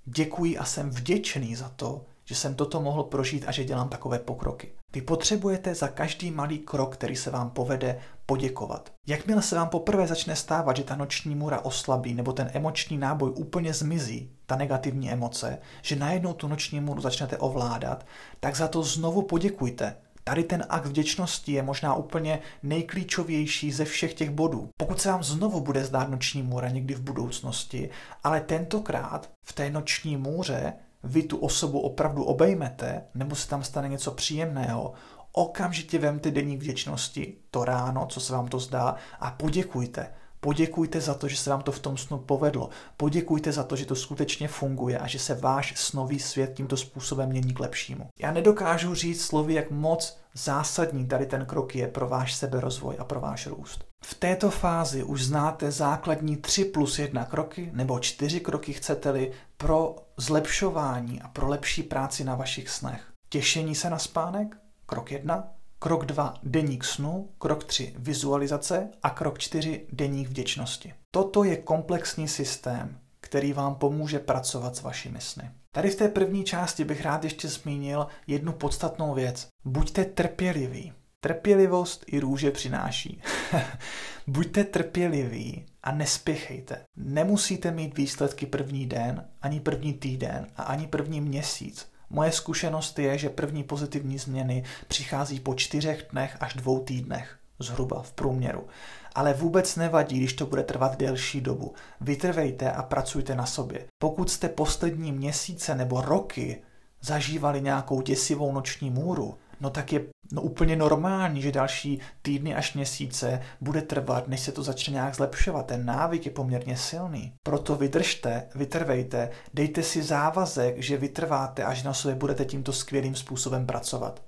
[0.04, 4.18] Děkuji a jsem vděčný za to, že jsem toto mohl prožít a že dělám takové
[4.18, 4.72] pokroky.
[4.92, 8.92] Vy potřebujete za každý malý krok, který se vám povede, poděkovat.
[9.06, 13.32] Jakmile se vám poprvé začne stávat, že ta noční můra oslabí nebo ten emoční náboj
[13.34, 18.06] úplně zmizí, ta negativní emoce, že najednou tu noční můru začnete ovládat,
[18.40, 19.96] tak za to znovu poděkujte.
[20.24, 24.68] Tady ten akt vděčnosti je možná úplně nejklíčovější ze všech těch bodů.
[24.76, 27.90] Pokud se vám znovu bude zdát noční můra někdy v budoucnosti,
[28.24, 33.88] ale tentokrát v té noční můře vy tu osobu opravdu obejmete, nebo se tam stane
[33.88, 34.92] něco příjemného,
[35.32, 40.10] okamžitě vemte deník vděčnosti to ráno, co se vám to zdá, a poděkujte.
[40.40, 42.70] Poděkujte za to, že se vám to v tom snu povedlo.
[42.96, 47.28] Poděkujte za to, že to skutečně funguje a že se váš snový svět tímto způsobem
[47.28, 48.08] mění k lepšímu.
[48.18, 53.04] Já nedokážu říct slovy, jak moc zásadní tady ten krok je pro váš seberozvoj a
[53.04, 53.84] pro váš růst.
[54.04, 59.96] V této fázi už znáte základní 3 plus 1 kroky nebo 4 kroky chcete-li pro
[60.16, 63.02] zlepšování a pro lepší práci na vašich snech.
[63.28, 65.48] Těšení se na spánek, krok 1,
[65.80, 66.34] Krok 2.
[66.42, 67.28] Deník snu.
[67.38, 67.94] Krok 3.
[67.98, 68.88] Vizualizace.
[69.02, 69.86] A krok 4.
[69.92, 70.94] Deník vděčnosti.
[71.10, 75.50] Toto je komplexní systém, který vám pomůže pracovat s vašimi sny.
[75.72, 79.46] Tady v té první části bych rád ještě zmínil jednu podstatnou věc.
[79.64, 80.92] Buďte trpěliví.
[81.20, 83.22] Trpělivost i růže přináší.
[84.26, 86.84] Buďte trpěliví a nespěchejte.
[86.96, 91.90] Nemusíte mít výsledky první den, ani první týden a ani první měsíc.
[92.10, 98.02] Moje zkušenost je, že první pozitivní změny přichází po čtyřech dnech až dvou týdnech, zhruba
[98.02, 98.66] v průměru.
[99.14, 101.74] Ale vůbec nevadí, když to bude trvat delší dobu.
[102.00, 103.84] Vytrvejte a pracujte na sobě.
[103.98, 106.62] Pokud jste poslední měsíce nebo roky
[107.00, 112.74] zažívali nějakou děsivou noční můru, no tak je no úplně normální, že další týdny až
[112.74, 115.66] měsíce bude trvat, než se to začne nějak zlepšovat.
[115.66, 117.32] Ten návyk je poměrně silný.
[117.42, 123.14] Proto vydržte, vytrvejte, dejte si závazek, že vytrváte a že na sobě budete tímto skvělým
[123.14, 124.22] způsobem pracovat.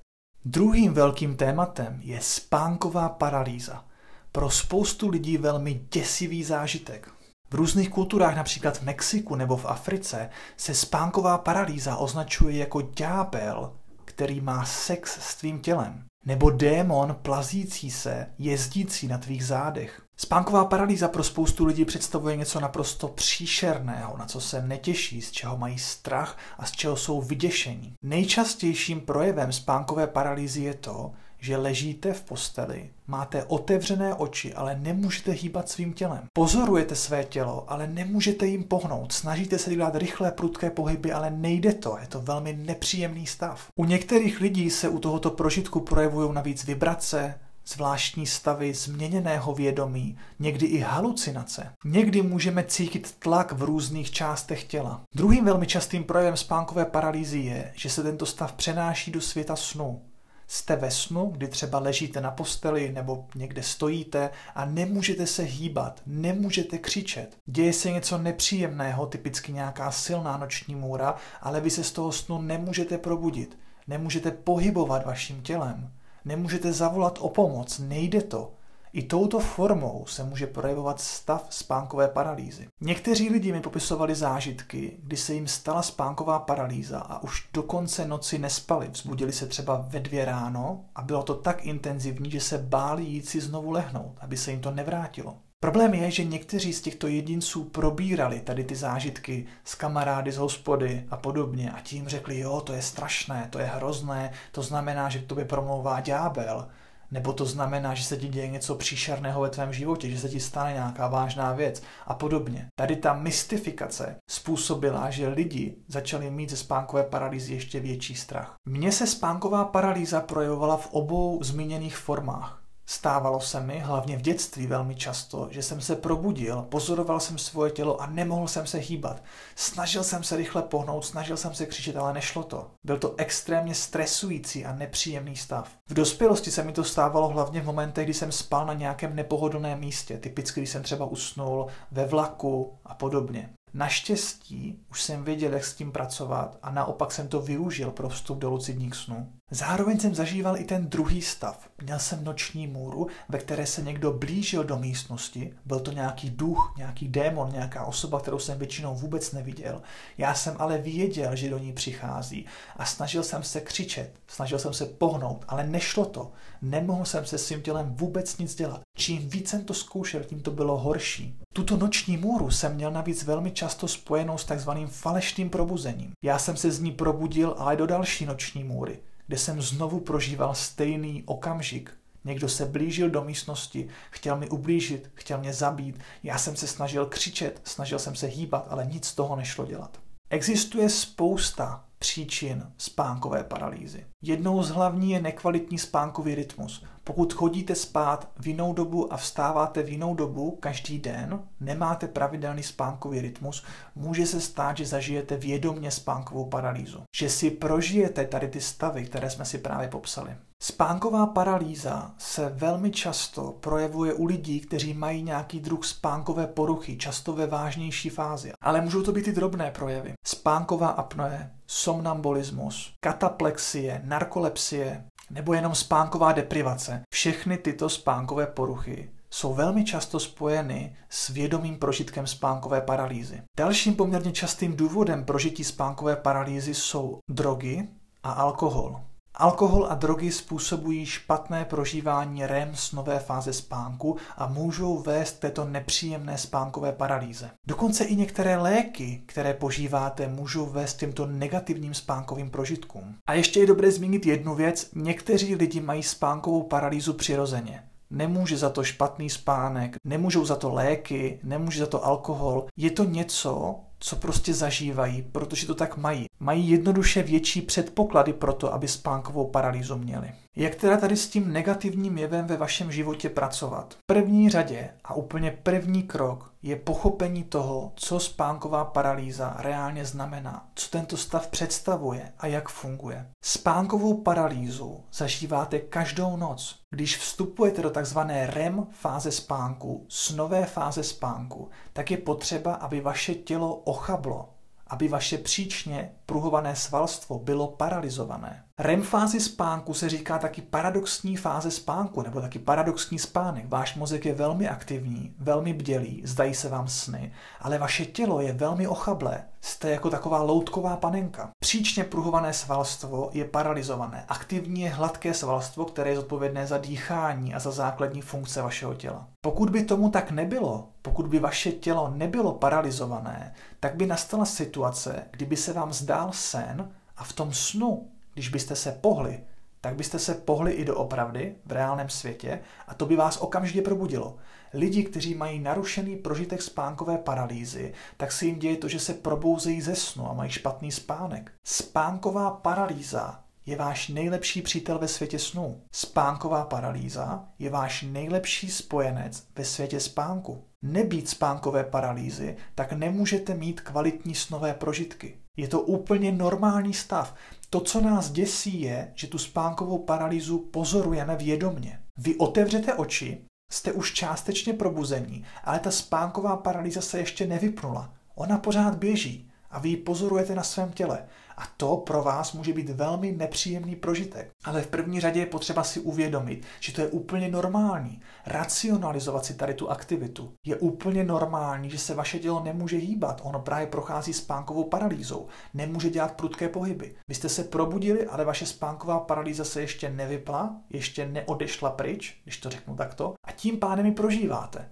[0.45, 3.85] Druhým velkým tématem je spánková paralýza.
[4.33, 7.09] Pro spoustu lidí velmi děsivý zážitek.
[7.51, 13.73] V různých kulturách, například v Mexiku nebo v Africe, se spánková paralýza označuje jako ďábel,
[14.21, 16.05] který má sex s tvým tělem.
[16.25, 20.03] Nebo démon plazící se, jezdící na tvých zádech.
[20.17, 25.57] Spánková paralýza pro spoustu lidí představuje něco naprosto příšerného, na co se netěší, z čeho
[25.57, 27.93] mají strach a z čeho jsou vyděšení.
[28.03, 35.33] Nejčastějším projevem spánkové paralýzy je to, že ležíte v posteli, máte otevřené oči, ale nemůžete
[35.33, 36.23] hýbat svým tělem.
[36.33, 39.13] Pozorujete své tělo, ale nemůžete jim pohnout.
[39.13, 41.99] Snažíte se dělat rychlé, prudké pohyby, ale nejde to.
[42.01, 43.69] Je to velmi nepříjemný stav.
[43.77, 47.35] U některých lidí se u tohoto prožitku projevují navíc vibrace,
[47.67, 51.73] zvláštní stavy změněného vědomí, někdy i halucinace.
[51.85, 55.01] Někdy můžeme cítit tlak v různých částech těla.
[55.15, 60.03] Druhým velmi častým projevem spánkové paralýzy je, že se tento stav přenáší do světa snu.
[60.53, 66.03] Jste ve snu, kdy třeba ležíte na posteli nebo někde stojíte a nemůžete se hýbat,
[66.07, 67.37] nemůžete křičet.
[67.47, 72.43] Děje se něco nepříjemného, typicky nějaká silná noční můra, ale vy se z toho snu
[72.43, 73.59] nemůžete probudit.
[73.89, 75.91] Nemůžete pohybovat vaším tělem.
[76.25, 78.53] Nemůžete zavolat o pomoc, nejde to.
[78.93, 82.69] I touto formou se může projevovat stav spánkové paralýzy.
[82.81, 88.09] Někteří lidi mi popisovali zážitky, kdy se jim stala spánková paralýza a už do konce
[88.09, 88.89] noci nespali.
[88.89, 93.29] Vzbudili se třeba ve dvě ráno a bylo to tak intenzivní, že se báli jít
[93.29, 95.37] si znovu lehnout, aby se jim to nevrátilo.
[95.61, 101.07] Problém je, že někteří z těchto jedinců probírali tady ty zážitky s kamarády z hospody
[101.11, 105.19] a podobně a tím řekli, jo, to je strašné, to je hrozné, to znamená, že
[105.19, 106.69] k tobě promlouvá ďábel
[107.11, 110.41] nebo to znamená, že se ti děje něco příšerného ve tvém životě, že se ti
[110.41, 112.67] stane nějaká vážná věc a podobně.
[112.79, 118.55] Tady ta mystifikace způsobila, že lidi začali mít ze spánkové paralýzy ještě větší strach.
[118.69, 122.60] Mně se spánková paralýza projevovala v obou zmíněných formách.
[122.91, 127.71] Stávalo se mi, hlavně v dětství velmi často, že jsem se probudil, pozoroval jsem svoje
[127.71, 129.23] tělo a nemohl jsem se hýbat.
[129.57, 132.71] Snažil jsem se rychle pohnout, snažil jsem se křičet, ale nešlo to.
[132.85, 135.69] Byl to extrémně stresující a nepříjemný stav.
[135.89, 139.81] V dospělosti se mi to stávalo hlavně v momentech, kdy jsem spal na nějakém nepohodlném
[139.81, 143.51] místě, typicky když jsem třeba usnul ve vlaku a podobně.
[143.75, 148.39] Naštěstí už jsem věděl, jak s tím pracovat a naopak jsem to využil pro vstup
[148.39, 149.33] do lucidních snů.
[149.53, 151.69] Zároveň jsem zažíval i ten druhý stav.
[151.83, 155.53] Měl jsem noční můru, ve které se někdo blížil do místnosti.
[155.65, 159.83] Byl to nějaký duch, nějaký démon, nějaká osoba, kterou jsem většinou vůbec neviděl.
[160.19, 164.75] Já jsem ale věděl, že do ní přichází a snažil jsem se křičet, snažil jsem
[164.75, 166.33] se pohnout, ale nešlo to.
[166.63, 168.81] Nemohl jsem se svým tělem vůbec nic dělat.
[168.97, 171.39] Čím víc jsem to zkoušel, tím to bylo horší.
[171.55, 176.13] Tuto noční můru jsem měl navíc velmi často spojenou s takzvaným falešným probuzením.
[176.25, 178.99] Já jsem se z ní probudil ale do další noční můry,
[179.31, 181.91] kde jsem znovu prožíval stejný okamžik.
[182.25, 187.07] Někdo se blížil do místnosti, chtěl mi ublížit, chtěl mě zabít, já jsem se snažil
[187.07, 189.99] křičet, snažil jsem se hýbat, ale nic z toho nešlo dělat.
[190.31, 194.07] Existuje spousta příčin spánkové paralýzy.
[194.23, 196.85] Jednou z hlavní je nekvalitní spánkový rytmus.
[197.11, 202.63] Pokud chodíte spát v jinou dobu a vstáváte v jinou dobu každý den, nemáte pravidelný
[202.63, 207.03] spánkový rytmus, může se stát, že zažijete vědomně spánkovou paralýzu.
[207.17, 210.37] Že si prožijete tady ty stavy, které jsme si právě popsali.
[210.63, 217.33] Spánková paralýza se velmi často projevuje u lidí, kteří mají nějaký druh spánkové poruchy, často
[217.33, 218.53] ve vážnější fázi.
[218.61, 220.13] Ale můžou to být i drobné projevy.
[220.27, 227.03] Spánková apnoe, somnambulismus, kataplexie, narkolepsie nebo jenom spánková deprivace.
[227.15, 233.43] Všechny tyto spánkové poruchy jsou velmi často spojeny s vědomým prožitkem spánkové paralýzy.
[233.59, 237.89] Dalším poměrně častým důvodem prožití spánkové paralýzy jsou drogy
[238.23, 239.01] a alkohol.
[239.35, 246.39] Alkohol a drogy způsobují špatné prožívání REM nové fáze spánku a můžou vést této nepříjemné
[246.39, 247.51] spánkové paralýze.
[247.67, 253.15] Dokonce i některé léky, které požíváte, můžou vést těmto negativním spánkovým prožitkům.
[253.27, 257.85] A ještě je dobré zmínit jednu věc, někteří lidi mají spánkovou paralýzu přirozeně.
[258.11, 262.67] Nemůže za to špatný spánek, nemůžou za to léky, nemůže za to alkohol.
[262.77, 266.27] Je to něco, co prostě zažívají, protože to tak mají.
[266.41, 270.33] Mají jednoduše větší předpoklady pro to, aby spánkovou paralýzu měli.
[270.57, 273.95] Jak teda tady s tím negativním jevem ve vašem životě pracovat?
[273.95, 280.69] V první řadě a úplně první krok je pochopení toho, co spánková paralýza reálně znamená,
[280.75, 283.27] co tento stav představuje a jak funguje.
[283.45, 286.79] Spánkovou paralýzu zažíváte každou noc.
[286.91, 288.19] Když vstupujete do tzv.
[288.47, 294.49] REM fáze spánku, snové fáze spánku, tak je potřeba, aby vaše tělo ochablo,
[294.91, 298.65] aby vaše příčně pruhované svalstvo bylo paralizované.
[298.79, 303.65] REM fázi spánku se říká taky paradoxní fáze spánku, nebo taky paradoxní spánek.
[303.69, 308.53] Váš mozek je velmi aktivní, velmi bdělý, zdají se vám sny, ale vaše tělo je
[308.53, 309.45] velmi ochablé.
[309.61, 311.51] Jste jako taková loutková panenka.
[311.61, 314.25] Příčně pruhované svalstvo je paralizované.
[314.29, 319.29] Aktivní je hladké svalstvo, které je zodpovědné za dýchání a za základní funkce vašeho těla.
[319.41, 325.27] Pokud by tomu tak nebylo, pokud by vaše tělo nebylo paralizované, tak by nastala situace,
[325.31, 329.41] kdyby se vám zdál sen a v tom snu když byste se pohli,
[329.81, 333.83] tak byste se pohli i do opravdy v reálném světě a to by vás okamžitě
[333.83, 334.37] probudilo.
[334.75, 339.81] Lidi, kteří mají narušený prožitek spánkové paralýzy, tak se jim děje to, že se probouzejí
[339.81, 341.53] ze snu a mají špatný spánek.
[341.67, 345.81] Spánková paralýza je váš nejlepší přítel ve světě snů.
[345.93, 350.65] Spánková paralýza je váš nejlepší spojenec ve světě spánku.
[350.83, 355.37] Nebýt spánkové paralýzy, tak nemůžete mít kvalitní snové prožitky.
[355.57, 357.35] Je to úplně normální stav.
[357.71, 362.01] To, co nás děsí, je, že tu spánkovou paralýzu pozorujeme vědomně.
[362.19, 368.13] Vy otevřete oči, jste už částečně probuzení, ale ta spánková paralýza se ještě nevypnula.
[368.35, 371.25] Ona pořád běží a vy ji pozorujete na svém těle.
[371.57, 374.51] A to pro vás může být velmi nepříjemný prožitek.
[374.65, 378.21] Ale v první řadě je potřeba si uvědomit, že to je úplně normální.
[378.47, 380.53] Racionalizovat si tady tu aktivitu.
[380.67, 383.41] Je úplně normální, že se vaše tělo nemůže hýbat.
[383.45, 385.47] Ono právě prochází spánkovou paralýzou.
[385.75, 387.15] Nemůže dělat prudké pohyby.
[387.29, 392.57] Vy jste se probudili, ale vaše spánková paralýza se ještě nevypla, ještě neodešla pryč, když
[392.57, 394.89] to řeknu takto, tím pádem ji prožíváte.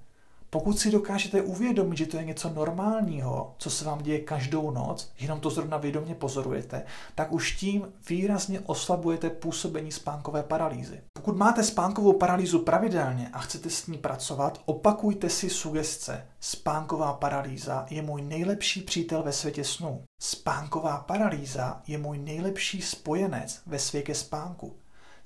[0.50, 5.11] Pokud si dokážete uvědomit, že to je něco normálního, co se vám děje každou noc,
[5.20, 6.83] jenom to zrovna vědomě pozorujete,
[7.14, 11.00] tak už tím výrazně oslabujete působení spánkové paralýzy.
[11.12, 16.26] Pokud máte spánkovou paralýzu pravidelně a chcete s ní pracovat, opakujte si sugestce.
[16.40, 20.02] Spánková paralýza je můj nejlepší přítel ve světě snů.
[20.22, 24.76] Spánková paralýza je můj nejlepší spojenec ve světě spánku.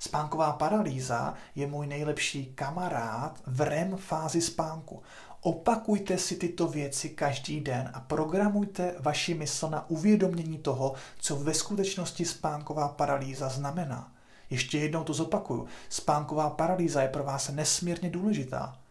[0.03, 5.03] Spánková paralýza je můj nejlepší kamarád v REM fázi spánku.
[5.41, 11.53] Opakujte si tyto věci každý den a programujte vaši mysl na uvědomění toho, co ve
[11.53, 14.11] skutečnosti spánková paralýza znamená.
[14.49, 15.67] Ještě jednou to zopakuju.
[15.89, 18.82] Spánková paralýza je pro vás nesmírně důležitá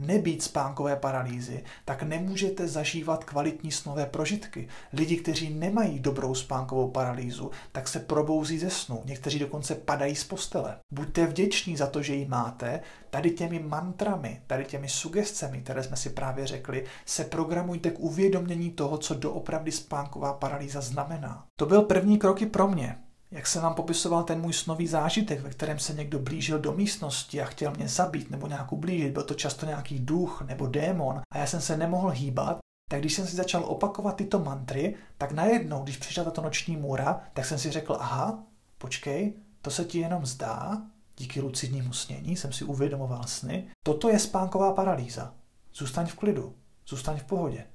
[0.00, 4.68] nebýt spánkové paralýzy, tak nemůžete zažívat kvalitní snové prožitky.
[4.92, 9.02] Lidi, kteří nemají dobrou spánkovou paralýzu, tak se probouzí ze snu.
[9.04, 10.76] Někteří dokonce padají z postele.
[10.92, 12.80] Buďte vděční za to, že ji máte.
[13.10, 18.70] Tady těmi mantrami, tady těmi sugestcemi, které jsme si právě řekli, se programujte k uvědomění
[18.70, 21.44] toho, co doopravdy spánková paralýza znamená.
[21.56, 22.96] To byl první kroky pro mě
[23.30, 27.42] jak jsem vám popisoval ten můj snový zážitek, ve kterém se někdo blížil do místnosti
[27.42, 31.38] a chtěl mě zabít nebo nějak ublížit, byl to často nějaký duch nebo démon a
[31.38, 32.58] já jsem se nemohl hýbat,
[32.90, 37.20] tak když jsem si začal opakovat tyto mantry, tak najednou, když přišla tato noční můra,
[37.32, 38.44] tak jsem si řekl, aha,
[38.78, 40.82] počkej, to se ti jenom zdá,
[41.16, 45.34] díky lucidnímu snění jsem si uvědomoval sny, toto je spánková paralýza.
[45.74, 46.54] Zůstaň v klidu,
[46.88, 47.66] zůstaň v pohodě.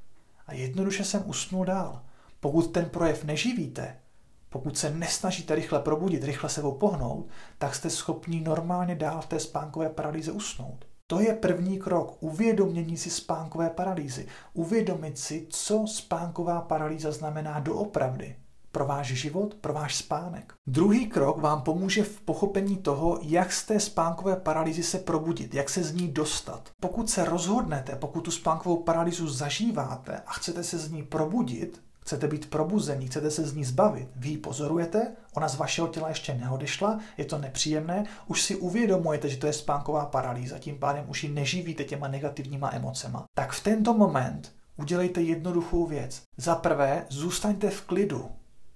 [0.48, 2.02] A jednoduše jsem usnul dál.
[2.39, 3.98] Pokud ten projev neživíte,
[4.56, 9.39] pokud se nesnažíte rychle probudit, rychle se pohnout, tak jste schopni normálně dál v té
[9.39, 10.86] spánkové paralýze usnout.
[11.08, 14.28] To je první krok, uvědomění si spánkové paralýzy.
[14.53, 18.36] Uvědomit si, co spánková paralýza znamená doopravdy
[18.72, 20.53] pro váš život, pro váš spánek.
[20.68, 25.70] Druhý krok vám pomůže v pochopení toho, jak z té spánkové paralýzy se probudit, jak
[25.70, 26.70] se z ní dostat.
[26.82, 32.28] Pokud se rozhodnete, pokud tu spánkovou paralýzu zažíváte a chcete se z ní probudit, chcete
[32.28, 36.34] být probuzení, chcete se z ní zbavit, vy ji pozorujete, ona z vašeho těla ještě
[36.34, 41.24] neodešla, je to nepříjemné, už si uvědomujete, že to je spánková paralýza, tím pádem už
[41.24, 43.26] ji neživíte těma negativníma emocema.
[43.38, 46.22] Tak v tento moment udělejte jednoduchou věc.
[46.38, 48.32] Za prvé, zůstaňte v klidu,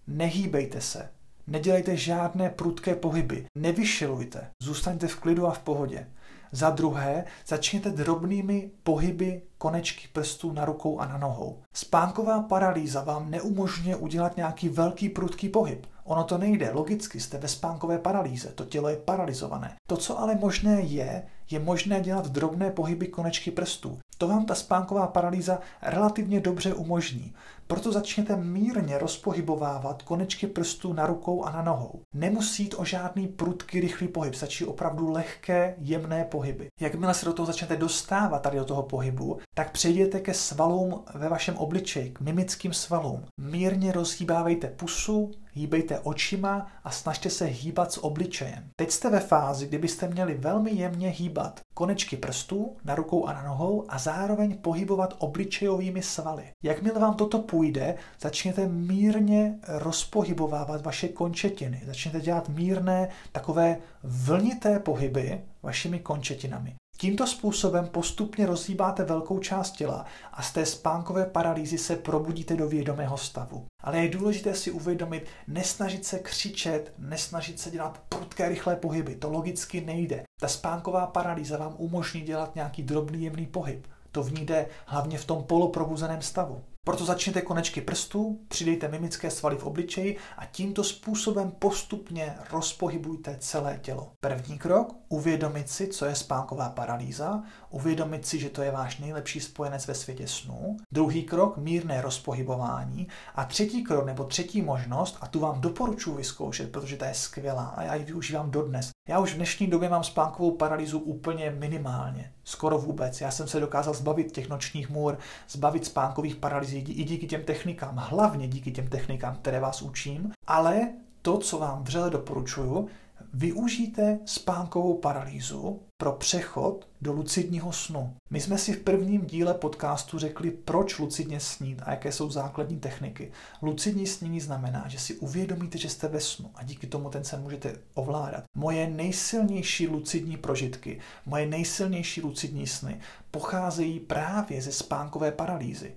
[0.08, 1.10] Nehýbejte se.
[1.48, 3.46] Nedělejte žádné prudké pohyby.
[3.58, 4.48] Nevyšilujte.
[4.64, 6.08] Zůstaňte v klidu a v pohodě.
[6.52, 11.62] Za druhé, začněte drobnými pohyby konečky prstů na rukou a na nohou.
[11.74, 15.88] Spánková paralýza vám neumožňuje udělat nějaký velký prudký pohyb.
[16.10, 19.76] Ono to nejde, logicky jste ve spánkové paralýze, to tělo je paralizované.
[19.88, 24.00] To, co ale možné je, je možné dělat drobné pohyby konečky prstů.
[24.18, 27.34] To vám ta spánková paralýza relativně dobře umožní.
[27.68, 32.00] Proto začněte mírně rozpohybovávat konečky prstů na rukou a na nohou.
[32.16, 36.68] Nemusí jít o žádný prudký rychlý pohyb, stačí opravdu lehké, jemné pohyby.
[36.80, 41.30] Jakmile se do toho začnete dostávat tady do toho pohybu, tak přejděte ke svalům ve
[41.30, 43.26] vašem obličeji, k mimickým svalům.
[43.38, 48.70] Mírně rozhýbávejte pusu, hýbejte očima a snažte se hýbat s obličejem.
[48.76, 53.34] Teď jste ve fázi, kdy byste měli velmi jemně hýbat konečky prstů na rukou a
[53.34, 56.44] na nohou a zároveň pohybovat obličejovými svaly.
[56.64, 61.82] Jakmile vám toto půjde, začněte mírně rozpohybovávat vaše končetiny.
[61.86, 66.76] Začněte dělat mírné takové vlnité pohyby vašimi končetinami.
[67.02, 72.68] Tímto způsobem postupně rozhýbáte velkou část těla a z té spánkové paralýzy se probudíte do
[72.68, 73.66] vědomého stavu.
[73.84, 79.16] Ale je důležité si uvědomit, nesnažit se křičet, nesnažit se dělat prudké rychlé pohyby.
[79.16, 80.24] To logicky nejde.
[80.40, 83.88] Ta spánková paralýza vám umožní dělat nějaký drobný jemný pohyb.
[84.12, 86.62] To v ní jde hlavně v tom poloprobuzeném stavu.
[86.86, 93.80] Proto začněte konečky prstů, přidejte mimické svaly v obličeji a tímto způsobem postupně rozpohybujte celé
[93.82, 94.12] tělo.
[94.20, 99.40] První krok, uvědomit si, co je spánková paralýza, uvědomit si, že to je váš nejlepší
[99.40, 100.78] spojenec ve světě snů.
[100.92, 103.08] Druhý krok, mírné rozpohybování.
[103.36, 107.66] A třetí krok, nebo třetí možnost, a tu vám doporučuji vyzkoušet, protože ta je skvělá
[107.66, 108.90] a já ji využívám dodnes.
[109.10, 113.22] Já už v dnešní době mám spánkovou paralýzu úplně minimálně, skoro vůbec.
[113.22, 115.18] Já jsem se dokázal zbavit těch nočních můr,
[115.50, 120.90] zbavit spánkových paralýzí i díky těm technikám, hlavně díky těm technikám, které vás učím, ale
[121.22, 122.88] to, co vám vřele doporučuju,
[123.34, 128.14] využijte spánkovou paralýzu pro přechod do lucidního snu.
[128.30, 132.80] My jsme si v prvním díle podcastu řekli, proč lucidně snít a jaké jsou základní
[132.80, 133.32] techniky.
[133.62, 137.42] Lucidní snění znamená, že si uvědomíte, že jste ve snu a díky tomu ten sen
[137.42, 138.44] můžete ovládat.
[138.58, 143.00] Moje nejsilnější lucidní prožitky, moje nejsilnější lucidní sny
[143.32, 145.96] pocházejí právě ze spánkové paralýzy.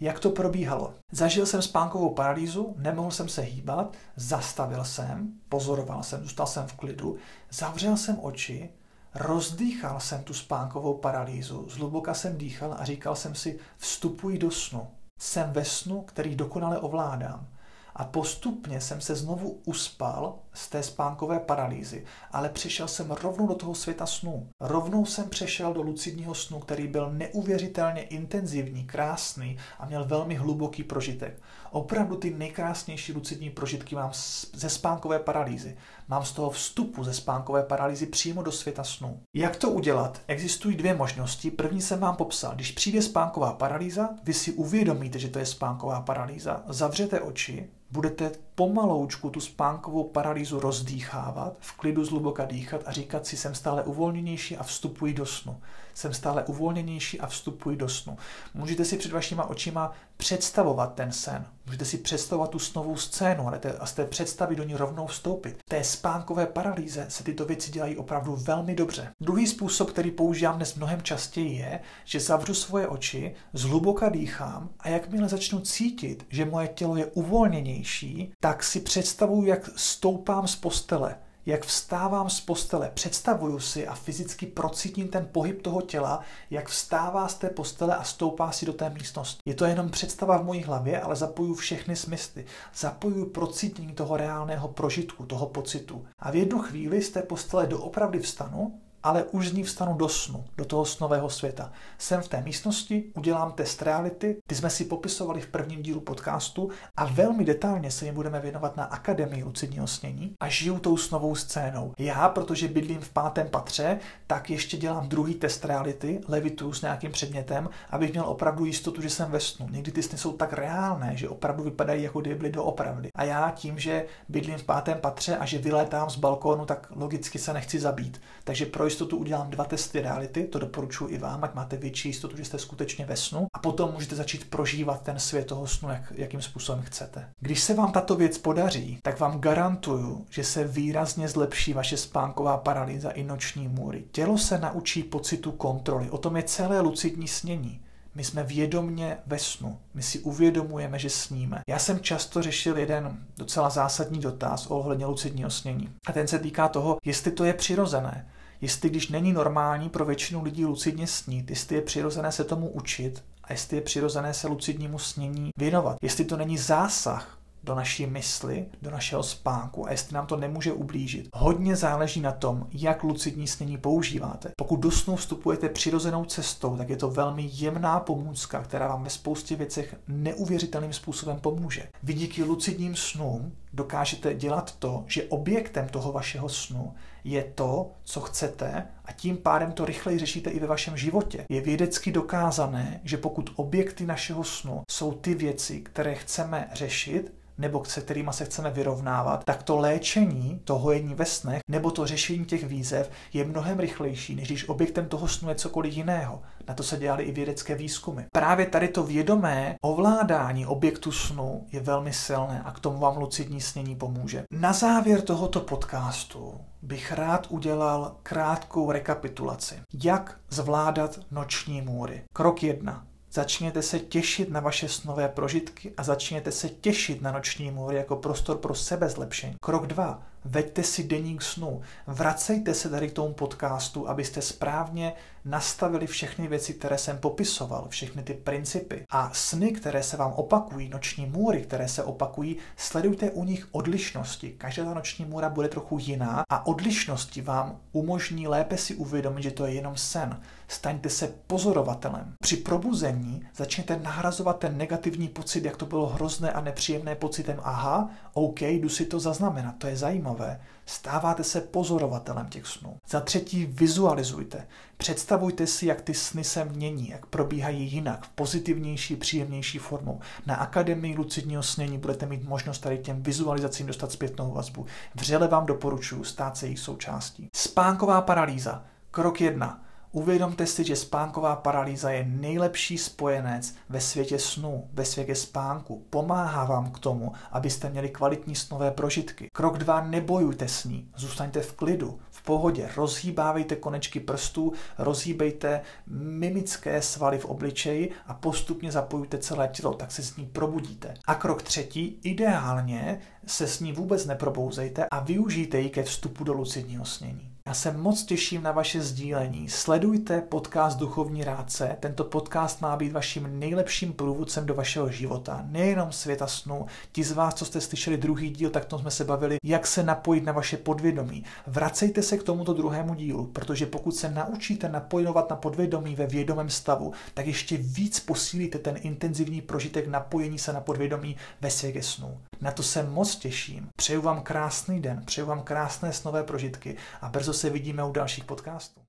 [0.00, 0.94] Jak to probíhalo?
[1.12, 6.72] Zažil jsem spánkovou paralýzu, nemohl jsem se hýbat, zastavil jsem, pozoroval jsem, zůstal jsem v
[6.72, 7.16] klidu,
[7.50, 8.70] zavřel jsem oči,
[9.14, 14.88] rozdýchal jsem tu spánkovou paralýzu, zhluboka jsem dýchal a říkal jsem si, vstupuji do snu.
[15.20, 17.48] Jsem ve snu, který dokonale ovládám.
[17.94, 23.54] A postupně jsem se znovu uspal z té spánkové paralýzy, ale přišel jsem rovnou do
[23.54, 24.48] toho světa snů.
[24.60, 30.84] Rovnou jsem přešel do lucidního snu, který byl neuvěřitelně intenzivní, krásný a měl velmi hluboký
[30.84, 31.42] prožitek.
[31.70, 34.10] Opravdu ty nejkrásnější lucidní prožitky mám
[34.54, 35.76] ze spánkové paralýzy.
[36.08, 39.20] Mám z toho vstupu ze spánkové paralýzy přímo do světa snů.
[39.34, 40.20] Jak to udělat?
[40.26, 41.50] Existují dvě možnosti.
[41.50, 42.54] První jsem vám popsal.
[42.54, 48.47] Když přijde spánková paralýza, vy si uvědomíte, že to je spánková paralýza, zavřete oči, budete
[48.58, 54.56] pomaloučku tu spánkovou paralýzu rozdýchávat, v klidu zhluboka dýchat a říkat si, jsem stále uvolněnější
[54.56, 55.56] a vstupuji do snu.
[55.98, 58.16] Jsem stále uvolněnější a vstupuji do snu.
[58.54, 61.46] Můžete si před vašima očima představovat ten sen.
[61.66, 65.06] Můžete si představovat tu snovou scénu, ale te, a z té představy do ní rovnou
[65.06, 65.58] vstoupit.
[65.58, 69.12] V té spánkové paralýze se tyto věci dělají opravdu velmi dobře.
[69.20, 74.88] Druhý způsob, který používám dnes mnohem častěji, je, že zavřu svoje oči, zhluboka dýchám a
[74.88, 81.16] jakmile začnu cítit, že moje tělo je uvolněnější, tak si představuju, jak stoupám z postele
[81.48, 86.20] jak vstávám z postele, představuju si a fyzicky procítím ten pohyb toho těla,
[86.50, 89.42] jak vstává z té postele a stoupá si do té místnosti.
[89.44, 92.44] Je to jenom představa v mojí hlavě, ale zapoju všechny smysly.
[92.74, 96.06] Zapoju procítění toho reálného prožitku, toho pocitu.
[96.18, 100.08] A v jednu chvíli z té postele doopravdy vstanu, ale už z ní vstanu do
[100.08, 101.72] snu, do toho snového světa.
[101.98, 106.70] Jsem v té místnosti, udělám test reality, ty jsme si popisovali v prvním dílu podcastu
[106.96, 111.34] a velmi detailně se jim budeme věnovat na Akademii lucidního snění a žiju tou snovou
[111.34, 111.92] scénou.
[111.98, 117.12] Já, protože bydlím v pátém patře, tak ještě dělám druhý test reality, levituju s nějakým
[117.12, 119.68] předmětem, abych měl opravdu jistotu, že jsem ve snu.
[119.70, 123.08] Někdy ty sny jsou tak reálné, že opravdu vypadají jako kdyby byly doopravdy.
[123.14, 127.38] A já tím, že bydlím v pátém patře a že vylétám z balkónu, tak logicky
[127.38, 128.20] se nechci zabít.
[128.44, 132.36] Takže pro jistotu udělám dva testy reality, to doporučuji i vám, ať máte větší jistotu,
[132.36, 136.12] že jste skutečně ve snu a potom můžete začít prožívat ten svět toho snu, jak,
[136.16, 137.28] jakým způsobem chcete.
[137.40, 142.56] Když se vám tato věc podaří, tak vám garantuju, že se výrazně zlepší vaše spánková
[142.56, 144.04] paralýza i noční můry.
[144.12, 147.80] Tělo se naučí pocitu kontroly, o tom je celé lucidní snění.
[148.14, 149.78] My jsme vědomně ve snu.
[149.94, 151.60] My si uvědomujeme, že sníme.
[151.68, 155.88] Já jsem často řešil jeden docela zásadní dotaz ohledně lucidního snění.
[156.06, 158.26] A ten se týká toho, jestli to je přirozené
[158.60, 163.24] jestli když není normální pro většinu lidí lucidně snít, jestli je přirozené se tomu učit
[163.44, 165.96] a jestli je přirozené se lucidnímu snění věnovat.
[166.02, 170.72] Jestli to není zásah do naší mysli, do našeho spánku a jestli nám to nemůže
[170.72, 171.28] ublížit.
[171.34, 174.50] Hodně záleží na tom, jak lucidní snění používáte.
[174.56, 179.10] Pokud do snu vstupujete přirozenou cestou, tak je to velmi jemná pomůcka, která vám ve
[179.10, 181.88] spoustě věcech neuvěřitelným způsobem pomůže.
[182.02, 186.94] Vy díky lucidním snům dokážete dělat to, že objektem toho vašeho snu
[187.30, 191.46] je to, co chcete a tím pádem to rychleji řešíte i ve vašem životě.
[191.48, 197.84] Je vědecky dokázané, že pokud objekty našeho snu jsou ty věci, které chceme řešit, nebo
[197.84, 202.44] se kterými se chceme vyrovnávat, tak to léčení, to hojení ve snech, nebo to řešení
[202.44, 206.42] těch výzev je mnohem rychlejší, než když objektem toho snu je cokoliv jiného.
[206.68, 208.22] Na to se dělaly i vědecké výzkumy.
[208.32, 213.60] Právě tady to vědomé ovládání objektu snu je velmi silné a k tomu vám lucidní
[213.60, 214.44] snění pomůže.
[214.50, 219.74] Na závěr tohoto podcastu bych rád udělal krátkou rekapitulaci.
[220.04, 222.22] Jak zvládat noční můry?
[222.32, 223.06] Krok 1.
[223.32, 228.16] Začněte se těšit na vaše snové prožitky a začněte se těšit na noční můry jako
[228.16, 229.54] prostor pro sebezlepšení.
[229.60, 230.22] Krok 2.
[230.50, 231.80] Veďte si deník snu.
[232.06, 235.12] Vracejte se tady k tomu podcastu, abyste správně
[235.44, 239.04] nastavili všechny věci, které jsem popisoval, všechny ty principy.
[239.10, 244.54] A sny, které se vám opakují, noční můry, které se opakují, sledujte u nich odlišnosti.
[244.58, 249.50] Každá ta noční můra bude trochu jiná a odlišnosti vám umožní lépe si uvědomit, že
[249.50, 250.40] to je jenom sen.
[250.68, 252.34] Staňte se pozorovatelem.
[252.40, 257.60] Při probuzení začněte nahrazovat ten negativní pocit, jak to bylo hrozné a nepříjemné pocitem.
[257.62, 260.60] Aha, OK, jdu si to zaznamenat, to je zajímavé.
[260.86, 262.96] Stáváte se pozorovatelem těch snů.
[263.08, 264.66] Za třetí, vizualizujte.
[264.96, 270.20] Představujte si, jak ty sny se mění, jak probíhají jinak, v pozitivnější, příjemnější formou.
[270.46, 274.86] Na Akademii lucidního snění budete mít možnost tady těm vizualizacím dostat zpětnou vazbu.
[275.14, 277.48] Vřele vám doporučuji stát se jejich součástí.
[277.52, 278.84] Spánková paralýza.
[279.10, 279.87] Krok jedna
[280.18, 286.06] Uvědomte si, že spánková paralýza je nejlepší spojenec ve světě snu, ve světě spánku.
[286.10, 289.50] Pomáhá vám k tomu, abyste měli kvalitní snové prožitky.
[289.52, 290.00] Krok 2.
[290.00, 291.10] Nebojujte s ní.
[291.16, 292.88] Zůstaňte v klidu, v pohodě.
[292.96, 300.22] Rozhýbávejte konečky prstů, rozhýbejte mimické svaly v obličeji a postupně zapojujte celé tělo, tak se
[300.22, 301.14] s ní probudíte.
[301.26, 306.52] A krok třetí, ideálně se s ní vůbec neprobouzejte a využijte ji ke vstupu do
[306.52, 307.57] lucidního snění.
[307.68, 309.68] Já se moc těším na vaše sdílení.
[309.68, 311.96] Sledujte podcast Duchovní rádce.
[312.00, 316.86] Tento podcast má být vaším nejlepším průvodcem do vašeho života, nejenom světa snu.
[317.12, 320.02] Ti z vás, co jste slyšeli druhý díl, tak tom jsme se bavili, jak se
[320.02, 321.44] napojit na vaše podvědomí.
[321.66, 326.70] Vracejte se k tomuto druhému dílu, protože pokud se naučíte napojovat na podvědomí ve vědomém
[326.70, 332.38] stavu, tak ještě víc posílíte ten intenzivní prožitek napojení se na podvědomí ve světě snu.
[332.60, 333.88] Na to se moc těším.
[333.96, 338.44] Přeju vám krásný den, přeju vám krásné snové prožitky a brzo se vidíme u dalších
[338.44, 339.00] podcastů.